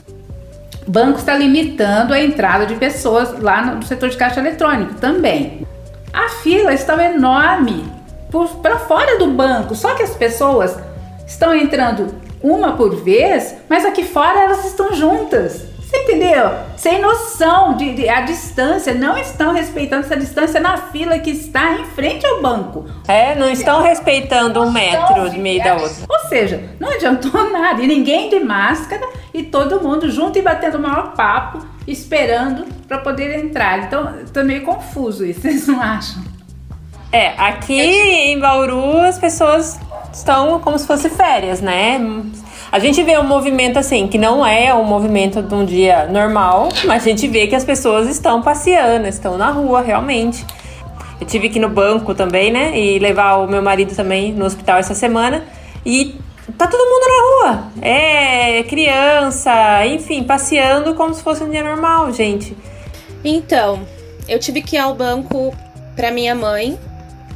[0.87, 5.67] Banco está limitando a entrada de pessoas lá no setor de caixa eletrônico também.
[6.11, 7.85] A fila estava enorme
[8.63, 10.75] para fora do banco, só que as pessoas
[11.27, 15.69] estão entrando uma por vez, mas aqui fora elas estão juntas.
[15.89, 16.51] Você entendeu?
[16.77, 21.79] Sem noção de, de, a distância, não estão respeitando essa distância na fila que está
[21.79, 22.85] em frente ao banco.
[23.07, 26.05] É, não estão respeitando um metro de meio da outra.
[26.07, 27.81] Ou seja, não adiantou nada.
[27.81, 29.01] E ninguém de máscara
[29.33, 33.79] e todo mundo junto e batendo o maior papo, esperando para poder entrar.
[33.79, 36.21] Então, tô meio confuso isso, vocês não acham?
[37.11, 39.79] É, aqui em Bauru as pessoas
[40.13, 41.99] estão como se fosse férias, né?
[42.71, 46.69] A gente vê um movimento assim, que não é um movimento de um dia normal,
[46.85, 50.45] mas a gente vê que as pessoas estão passeando, estão na rua realmente.
[51.19, 52.77] Eu tive que ir no banco também, né?
[52.79, 55.43] E levar o meu marido também no hospital essa semana.
[55.83, 56.15] E
[56.57, 57.63] tá todo mundo na rua.
[57.81, 59.51] É criança,
[59.87, 62.55] enfim, passeando como se fosse um dia normal, gente.
[63.23, 63.79] Então,
[64.27, 65.53] eu tive que ir ao banco
[65.95, 66.77] para minha mãe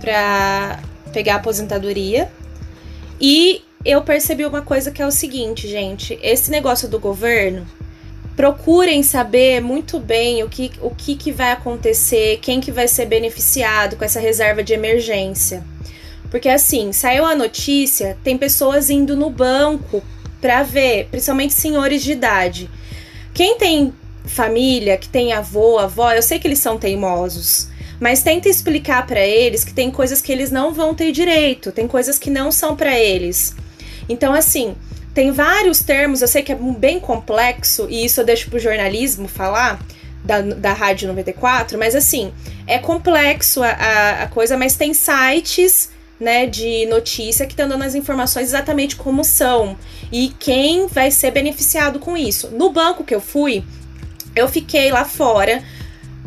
[0.03, 0.79] para
[1.13, 2.29] pegar a aposentadoria
[3.21, 7.65] e eu percebi uma coisa que é o seguinte, gente: esse negócio do governo,
[8.35, 13.05] procurem saber muito bem o que, o que, que vai acontecer, quem que vai ser
[13.05, 15.63] beneficiado com essa reserva de emergência.
[16.29, 20.03] Porque assim, saiu a notícia, tem pessoas indo no banco
[20.41, 22.69] para ver, principalmente senhores de idade.
[23.33, 23.93] Quem tem
[24.25, 27.69] família, que tem avô, avó, eu sei que eles são teimosos.
[28.03, 31.87] Mas tenta explicar para eles que tem coisas que eles não vão ter direito, tem
[31.87, 33.55] coisas que não são para eles.
[34.09, 34.75] Então, assim,
[35.13, 39.25] tem vários termos, eu sei que é bem complexo, e isso eu deixo pro jornalismo
[39.25, 39.79] falar,
[40.21, 42.33] da, da Rádio 94, mas assim,
[42.67, 45.89] é complexo a, a, a coisa, mas tem sites
[46.19, 49.77] né, de notícia que estão dando as informações exatamente como são
[50.11, 52.49] e quem vai ser beneficiado com isso.
[52.49, 53.63] No banco que eu fui,
[54.35, 55.63] eu fiquei lá fora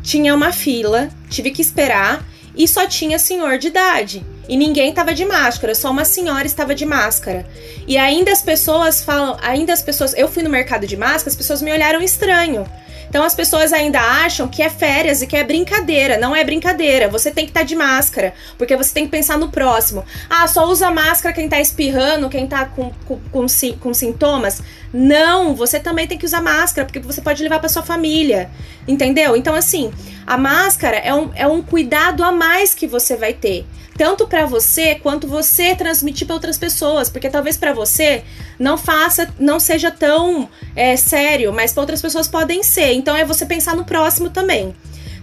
[0.07, 2.25] tinha uma fila, tive que esperar
[2.57, 4.25] e só tinha senhor de idade.
[4.49, 7.45] E ninguém tava de máscara, só uma senhora estava de máscara.
[7.88, 11.35] E ainda as pessoas falam, ainda as pessoas, eu fui no mercado de máscara, as
[11.35, 12.64] pessoas me olharam estranho.
[13.09, 16.19] Então as pessoas ainda acham que é férias e que é brincadeira.
[16.19, 17.09] Não é brincadeira.
[17.09, 20.05] Você tem que estar tá de máscara, porque você tem que pensar no próximo.
[20.31, 23.47] Ah, só usa máscara quem tá espirrando, quem tá com, com, com,
[23.81, 24.62] com sintomas.
[24.98, 28.48] Não, você também tem que usar máscara, porque você pode levar para sua família.
[28.88, 29.37] Entendeu?
[29.37, 29.92] Então, assim,
[30.26, 34.44] a máscara é um, é um cuidado a mais que você vai ter tanto para
[34.44, 38.22] você quanto você transmitir para outras pessoas, porque talvez para você
[38.59, 42.92] não faça, não seja tão é, sério, mas para outras pessoas podem ser.
[42.92, 44.74] Então é você pensar no próximo também.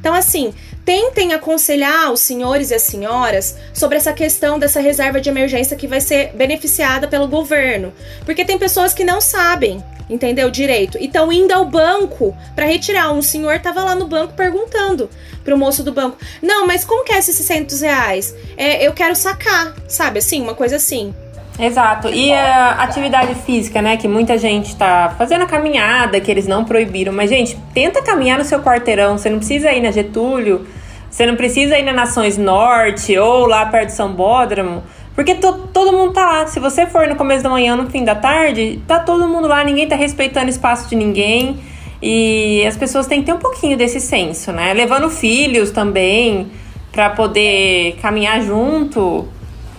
[0.03, 5.29] Então assim, tentem aconselhar os senhores e as senhoras sobre essa questão dessa reserva de
[5.29, 7.93] emergência que vai ser beneficiada pelo governo,
[8.25, 10.51] porque tem pessoas que não sabem entendeu?
[10.51, 10.97] Direito.
[10.97, 13.13] E estão indo ao banco para retirar.
[13.13, 15.09] Um senhor tava lá no banco perguntando
[15.41, 18.35] pro moço do banco: Não, mas como que é esses 600 reais?
[18.57, 20.19] É, eu quero sacar, sabe?
[20.19, 21.15] Assim, uma coisa assim.
[21.59, 22.09] Exato.
[22.09, 23.95] E a atividade física, né?
[23.97, 27.13] Que muita gente tá fazendo a caminhada, que eles não proibiram.
[27.13, 29.17] Mas, gente, tenta caminhar no seu quarteirão.
[29.17, 30.65] Você não precisa ir na Getúlio,
[31.09, 34.83] você não precisa ir na Nações Norte ou lá perto de São Bódromo.
[35.15, 36.47] Porque to, todo mundo tá lá.
[36.47, 39.47] Se você for no começo da manhã ou no fim da tarde, tá todo mundo
[39.47, 41.59] lá, ninguém tá respeitando o espaço de ninguém.
[42.01, 44.73] E as pessoas têm que ter um pouquinho desse senso, né?
[44.73, 46.47] Levando filhos também
[46.91, 49.27] para poder caminhar junto.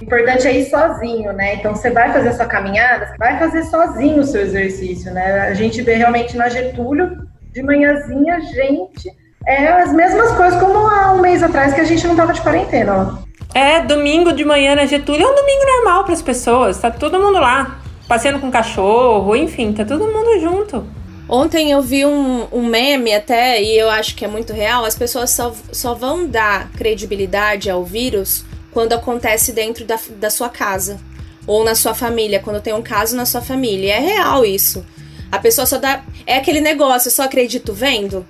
[0.05, 1.55] O importante é ir sozinho, né?
[1.55, 5.49] Então você vai fazer a sua caminhada, você vai fazer sozinho o seu exercício, né?
[5.49, 9.11] A gente vê realmente na Getúlio, de manhãzinha, gente,
[9.47, 12.43] é as mesmas coisas como há um mês atrás que a gente não tava de
[12.43, 13.59] quarentena, ó.
[13.59, 16.79] É, domingo de manhã na Getúlio é um domingo normal para as pessoas.
[16.79, 20.87] Tá todo mundo lá, passeando com cachorro, enfim, tá todo mundo junto.
[21.27, 24.96] Ontem eu vi um, um meme até, e eu acho que é muito real, as
[24.96, 28.44] pessoas só, só vão dar credibilidade ao vírus
[28.75, 31.00] quando acontece dentro da, da sua casa.
[31.46, 33.94] Ou na sua família, quando tem um caso na sua família.
[33.94, 34.85] É real isso.
[35.31, 36.02] A pessoa só dá.
[36.27, 38.27] É aquele negócio, eu só acredito vendo?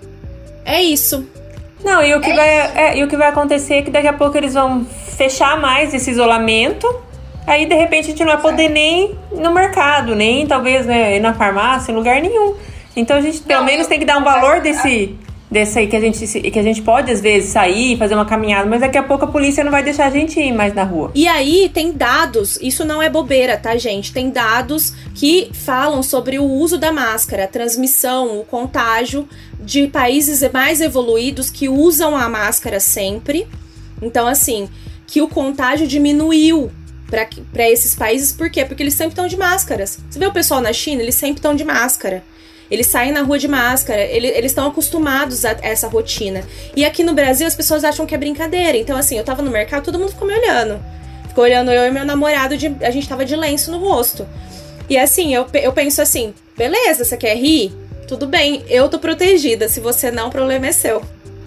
[0.65, 1.27] É isso.
[1.85, 4.09] Não, e o que, é vai, é, e o que vai acontecer é que daqui
[4.09, 6.89] a pouco eles vão fechar mais esse isolamento.
[7.47, 11.17] Aí, de repente, a gente não vai poder nem ir no mercado, nem talvez né,
[11.17, 12.55] ir na farmácia, em lugar nenhum.
[12.97, 15.15] Então, a gente pelo não, menos tem que dar um valor desse,
[15.55, 18.69] desse aí que a gente que a gente pode às vezes sair, fazer uma caminhada,
[18.69, 21.13] mas daqui a pouco a polícia não vai deixar a gente ir mais na rua.
[21.15, 24.13] E aí tem dados, isso não é bobeira, tá, gente?
[24.13, 29.29] Tem dados que falam sobre o uso da máscara, a transmissão, o contágio
[29.61, 33.47] de países mais evoluídos que usam a máscara sempre.
[34.03, 34.69] Então, assim,
[35.07, 36.71] que o contágio diminuiu
[37.09, 38.65] para esses países, por quê?
[38.65, 40.01] Porque eles sempre estão de máscaras.
[40.11, 42.25] Você vê o pessoal na China, eles sempre estão de máscara.
[42.75, 46.43] Eles saem na rua de máscara, ele, eles estão acostumados a essa rotina.
[46.75, 48.77] E aqui no Brasil as pessoas acham que é brincadeira.
[48.77, 50.83] Então, assim, eu tava no mercado, todo mundo ficou me olhando.
[51.29, 54.27] Ficou olhando eu e meu namorado, de, a gente tava de lenço no rosto.
[54.91, 57.73] E assim, eu, eu penso assim: beleza, você quer rir?
[58.09, 59.69] Tudo bem, eu tô protegida.
[59.69, 61.01] Se você não, o problema é seu.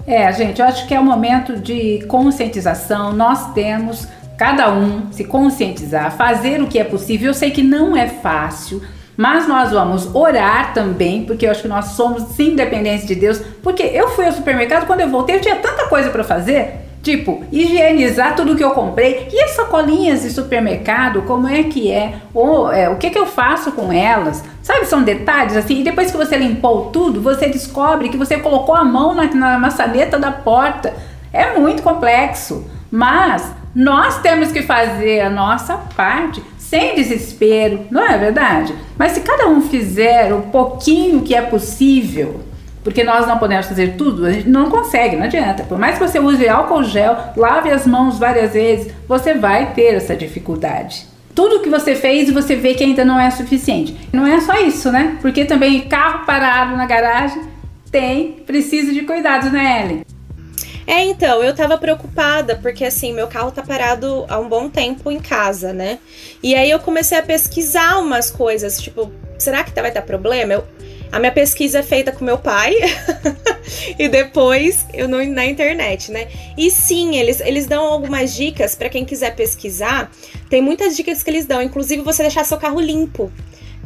[0.07, 3.11] É, gente, eu acho que é o momento de conscientização.
[3.11, 4.07] Nós temos,
[4.37, 7.27] cada um, se conscientizar, fazer o que é possível.
[7.27, 8.81] Eu sei que não é fácil.
[9.17, 13.41] Mas nós vamos orar também, porque eu acho que nós somos sim dependentes de Deus.
[13.63, 16.85] Porque eu fui ao supermercado, quando eu voltei, eu tinha tanta coisa para fazer.
[17.01, 19.27] Tipo, higienizar tudo que eu comprei.
[19.31, 22.15] E as sacolinhas de supermercado, como é que é?
[22.31, 24.43] Ou é, o que, que eu faço com elas?
[24.61, 25.79] Sabe, são detalhes assim.
[25.79, 29.57] E depois que você limpou tudo, você descobre que você colocou a mão na, na
[29.57, 30.93] maçaneta da porta.
[31.33, 32.69] É muito complexo.
[32.91, 38.75] Mas nós temos que fazer a nossa parte sem desespero, não é verdade?
[38.97, 42.41] Mas se cada um fizer o pouquinho que é possível,
[42.83, 45.63] porque nós não podemos fazer tudo, a gente não consegue, não adianta.
[45.63, 49.93] Por mais que você use álcool gel, lave as mãos várias vezes, você vai ter
[49.93, 51.05] essa dificuldade.
[51.33, 53.95] Tudo que você fez, você vê que ainda não é suficiente.
[54.11, 55.17] Não é só isso, né?
[55.21, 57.43] Porque também carro parado na garagem
[57.89, 60.16] tem, precisa de cuidados, né, Ellen?
[60.87, 65.11] É, então, eu tava preocupada, porque assim, meu carro tá parado há um bom tempo
[65.11, 65.99] em casa, né?
[66.41, 70.53] E aí eu comecei a pesquisar umas coisas, tipo, será que vai dar problema?
[70.53, 70.63] Eu,
[71.11, 72.73] a minha pesquisa é feita com meu pai
[73.99, 76.29] e depois eu não na internet, né?
[76.57, 80.09] E sim, eles, eles dão algumas dicas para quem quiser pesquisar.
[80.49, 83.29] Tem muitas dicas que eles dão, inclusive você deixar seu carro limpo.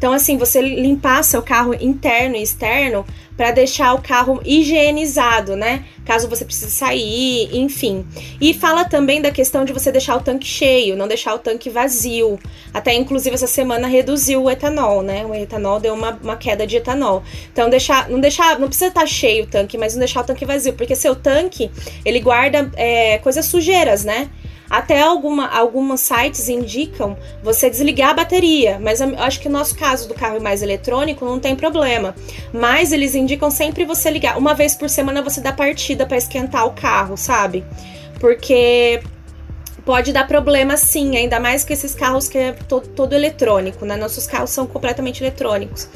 [0.02, 3.06] Então, assim, você limpar seu carro interno e externo
[3.38, 5.86] para deixar o carro higienizado, né?
[6.04, 8.04] Caso você precise sair, enfim.
[8.42, 11.70] E fala também da questão de você deixar o tanque cheio, não deixar o tanque
[11.70, 12.40] vazio.
[12.74, 15.24] Até, inclusive, essa semana reduziu o etanol, né?
[15.24, 17.22] O etanol deu uma, uma queda de etanol.
[17.54, 20.24] Então, deixar, não deixar, não precisa estar tá cheio o tanque, mas não deixar o
[20.24, 21.70] tanque vazio, porque seu tanque,
[22.04, 24.32] ele guarda é, coisas sujeiras, né?
[24.72, 29.76] Até alguma, alguns sites indicam você desligar a bateria, mas eu acho que no nosso
[29.76, 32.16] caso do carro mais eletrônico não tem problema.
[32.54, 34.38] Mas eles indicam sempre você ligar.
[34.38, 37.66] Uma vez por semana você dá partida para esquentar o carro, sabe?
[38.18, 39.04] Porque
[39.84, 43.98] pode dar problema sim, ainda mais que esses carros que é todo, todo eletrônico, né?
[43.98, 45.90] Nossos carros são completamente eletrônicos.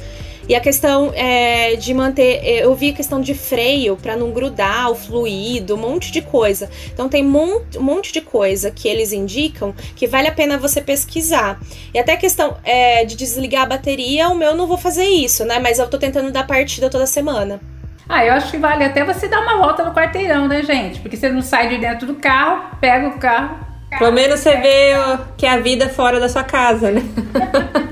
[0.47, 4.31] E a questão é, de manter, é, eu vi a questão de freio para não
[4.31, 6.69] grudar o fluido, um monte de coisa.
[6.93, 11.59] Então tem um monte de coisa que eles indicam que vale a pena você pesquisar.
[11.93, 15.43] E até a questão é, de desligar a bateria, o meu não vou fazer isso,
[15.45, 15.57] né?
[15.59, 17.59] Mas eu tô tentando dar partida toda semana.
[18.07, 20.99] Ah, eu acho que vale até você dar uma volta no quarteirão, né, gente?
[20.99, 23.65] Porque você não sai de dentro do carro, pega o carro.
[23.97, 24.91] Pelo menos você vê
[25.37, 27.01] que é a vida fora da sua casa, né?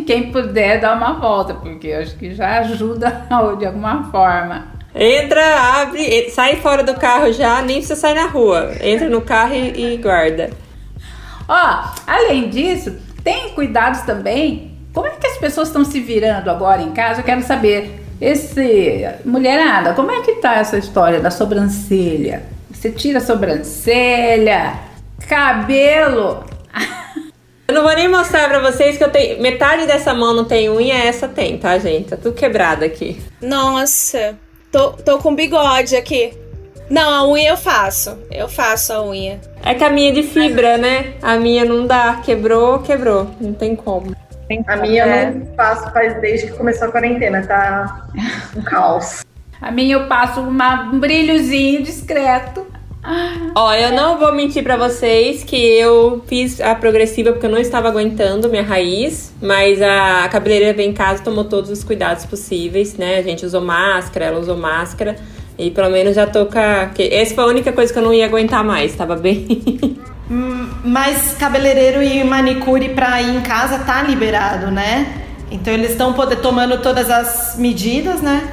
[0.06, 3.26] quem puder dar uma volta, porque acho que já ajuda
[3.58, 4.72] de alguma forma.
[4.94, 8.72] Entra, abre, sai fora do carro já, nem precisa sair na rua.
[8.80, 10.50] Entra no carro e, e guarda.
[11.48, 14.72] Ó, além disso, tem cuidados também.
[14.92, 17.20] Como é que as pessoas estão se virando agora em casa?
[17.20, 18.00] Eu quero saber.
[18.20, 22.44] Esse mulherada, como é que tá essa história da sobrancelha?
[22.70, 24.74] Você tira a sobrancelha,
[25.28, 26.44] cabelo.
[27.68, 29.40] Eu não vou nem mostrar pra vocês que eu tenho.
[29.40, 32.10] Metade dessa mão não tem unha, essa tem, tá, gente?
[32.10, 33.22] Tá tudo quebrado aqui.
[33.40, 34.36] Nossa,
[34.70, 36.36] tô, tô com bigode aqui.
[36.90, 38.18] Não, a unha eu faço.
[38.30, 39.40] Eu faço a unha.
[39.64, 41.14] É que a minha é de fibra, né?
[41.22, 42.20] A minha não dá.
[42.22, 43.30] Quebrou, quebrou.
[43.40, 44.14] Não tem como.
[44.66, 45.28] A minha é.
[45.28, 48.08] eu não faço faz desde que começou a quarentena, tá
[48.54, 49.24] um caos.
[49.60, 52.66] A minha eu passo uma, um brilhozinho discreto.
[53.54, 57.58] Ó, eu não vou mentir para vocês que eu fiz a progressiva porque eu não
[57.58, 62.96] estava aguentando minha raiz, mas a cabeleireira vem em casa tomou todos os cuidados possíveis,
[62.96, 63.18] né?
[63.18, 65.16] A gente usou máscara, ela usou máscara
[65.58, 66.90] e pelo menos já tô com a...
[67.10, 69.98] Essa foi a única coisa que eu não ia aguentar mais, tava bem.
[70.30, 75.26] Hum, mas cabeleireiro e manicure pra ir em casa tá liberado, né?
[75.50, 78.50] Então eles estão tomando todas as medidas, né?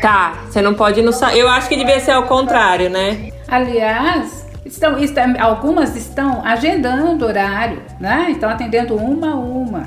[0.00, 3.28] Tá, você não pode ir no Eu acho que devia ser ao contrário, né?
[3.48, 8.28] Aliás, estão, estão, algumas estão agendando horário, né?
[8.30, 9.86] Estão atendendo uma a uma.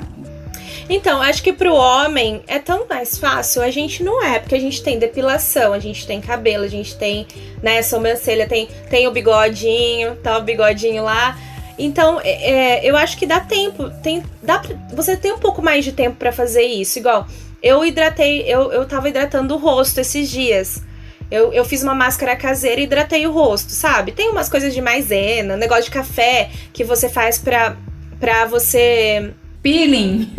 [0.88, 3.62] Então, acho que pro homem é tão mais fácil.
[3.62, 6.96] A gente não é, porque a gente tem depilação, a gente tem cabelo, a gente
[6.96, 7.24] tem,
[7.62, 11.38] né, sobrancelha, tem, tem o bigodinho, tá o bigodinho lá.
[11.78, 13.90] Então, é, é eu acho que dá tempo.
[14.02, 16.98] Tem, dá pra, você tem um pouco mais de tempo para fazer isso.
[16.98, 17.28] Igual,
[17.62, 20.82] eu hidratei, eu, eu tava hidratando o rosto esses dias.
[21.32, 24.12] Eu, eu fiz uma máscara caseira e hidratei o rosto, sabe?
[24.12, 27.74] Tem umas coisas de maisena, negócio de café que você faz pra,
[28.20, 29.32] pra você.
[29.62, 30.30] Peeling.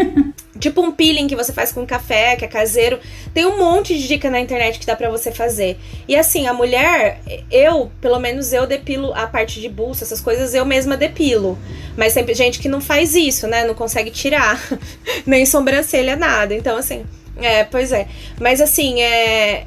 [0.59, 2.99] Tipo um peeling que você faz com café, que é caseiro.
[3.33, 5.77] Tem um monte de dica na internet que dá para você fazer.
[6.07, 7.19] E assim, a mulher,
[7.51, 11.57] eu, pelo menos eu depilo a parte de bolsa, essas coisas eu mesma depilo.
[11.97, 13.65] Mas tem gente que não faz isso, né?
[13.65, 14.61] Não consegue tirar
[15.25, 16.53] nem sobrancelha, nada.
[16.53, 17.03] Então, assim,
[17.37, 18.07] é, pois é.
[18.39, 19.65] Mas assim, é.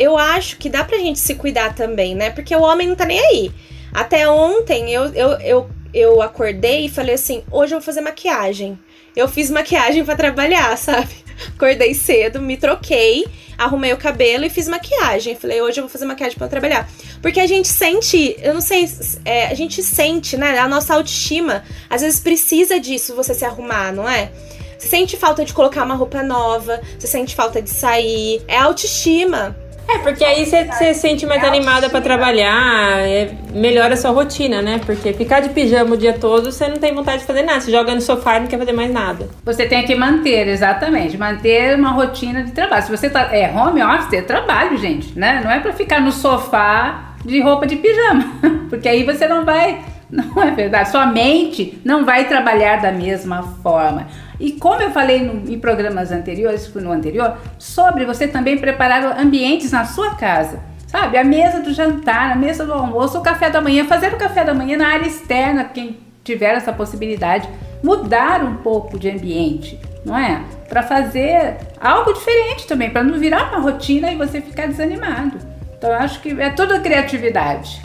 [0.00, 2.30] Eu acho que dá pra gente se cuidar também, né?
[2.30, 3.52] Porque o homem não tá nem aí.
[3.92, 8.78] Até ontem eu, eu, eu, eu acordei e falei assim: hoje eu vou fazer maquiagem
[9.16, 11.10] eu fiz maquiagem para trabalhar, sabe?
[11.56, 13.26] Acordei cedo, me troquei,
[13.56, 15.34] arrumei o cabelo e fiz maquiagem.
[15.34, 16.88] Falei, hoje eu vou fazer maquiagem para trabalhar.
[17.22, 18.88] Porque a gente sente, eu não sei,
[19.24, 20.58] é, a gente sente, né?
[20.58, 24.30] A nossa autoestima, às vezes precisa disso, você se arrumar, não é?
[24.78, 28.42] Você sente falta de colocar uma roupa nova, você sente falta de sair.
[28.46, 29.56] É autoestima.
[29.92, 34.62] É, porque aí você se sente mais animada para trabalhar, é, melhora a sua rotina,
[34.62, 34.80] né?
[34.86, 37.60] Porque ficar de pijama o dia todo, você não tem vontade de fazer nada.
[37.60, 39.28] Você joga no sofá e não quer fazer mais nada.
[39.44, 42.84] Você tem que manter, exatamente, manter uma rotina de trabalho.
[42.84, 45.40] Se você tá, é home office, é trabalho, gente, né?
[45.42, 48.24] Não é para ficar no sofá de roupa de pijama,
[48.70, 53.42] porque aí você não vai, não é verdade, sua mente não vai trabalhar da mesma
[53.62, 54.06] forma.
[54.40, 59.70] E como eu falei no, em programas anteriores, no anterior, sobre você também preparar ambientes
[59.70, 60.58] na sua casa.
[60.86, 64.16] Sabe, a mesa do jantar, a mesa do almoço, o café da manhã, fazer o
[64.16, 67.48] café da manhã na área externa, quem tiver essa possibilidade,
[67.82, 70.42] mudar um pouco de ambiente, não é?
[70.68, 75.38] Para fazer algo diferente também, para não virar uma rotina e você ficar desanimado.
[75.78, 77.82] Então eu acho que é tudo criatividade.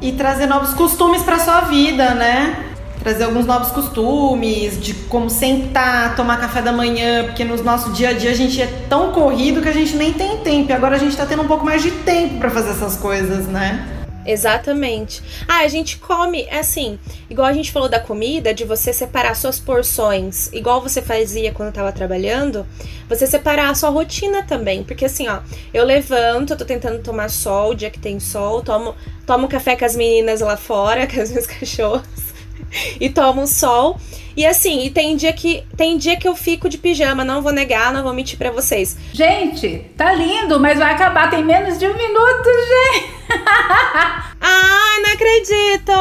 [0.00, 2.56] E trazer novos costumes para sua vida, né?
[2.98, 8.10] Trazer alguns novos costumes, de como sentar, tomar café da manhã, porque no nosso dia
[8.10, 10.70] a dia a gente é tão corrido que a gente nem tem tempo.
[10.70, 13.46] E agora a gente tá tendo um pouco mais de tempo para fazer essas coisas,
[13.46, 13.94] né?
[14.28, 15.22] Exatamente.
[15.48, 16.98] Ah, a gente come, é assim,
[17.30, 21.72] igual a gente falou da comida, de você separar suas porções, igual você fazia quando
[21.72, 22.66] tava trabalhando,
[23.08, 24.84] você separar a sua rotina também.
[24.84, 25.40] Porque assim, ó,
[25.72, 28.94] eu levanto, tô tentando tomar sol, o dia que tem sol, tomo,
[29.26, 32.27] tomo café com as meninas lá fora, com as minhas cachorras.
[33.00, 33.98] e tomo sol.
[34.36, 37.52] E assim, e tem dia que tem dia que eu fico de pijama, não vou
[37.52, 38.96] negar, não vou mentir para vocês.
[39.12, 43.10] Gente, tá lindo, mas vai acabar tem menos de um minuto, gente.
[44.40, 45.92] Ai, não acredito.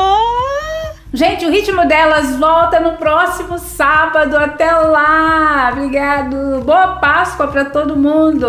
[1.13, 4.38] Gente, o ritmo delas volta no próximo sábado.
[4.38, 5.72] Até lá.
[5.74, 6.61] Obrigado.
[6.63, 8.47] Boa Páscoa para todo mundo.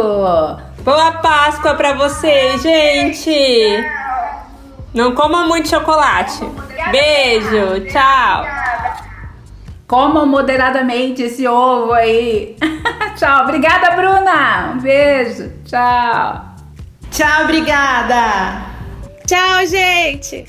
[0.81, 3.31] Boa Páscoa para você, gente.
[4.99, 6.40] Não coma muito chocolate.
[6.90, 8.44] Beijo, tchau.
[9.86, 12.57] Comam moderadamente esse ovo aí.
[13.16, 13.44] tchau.
[13.44, 14.72] Obrigada, Bruna.
[14.72, 15.53] Um beijo.
[15.64, 16.46] Tchau.
[17.12, 18.66] Tchau, obrigada.
[19.24, 20.44] Tchau, gente.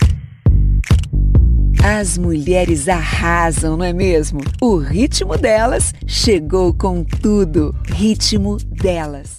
[1.84, 4.42] As mulheres arrasam, não é mesmo?
[4.60, 7.76] O ritmo delas chegou com tudo.
[7.88, 9.39] Ritmo delas.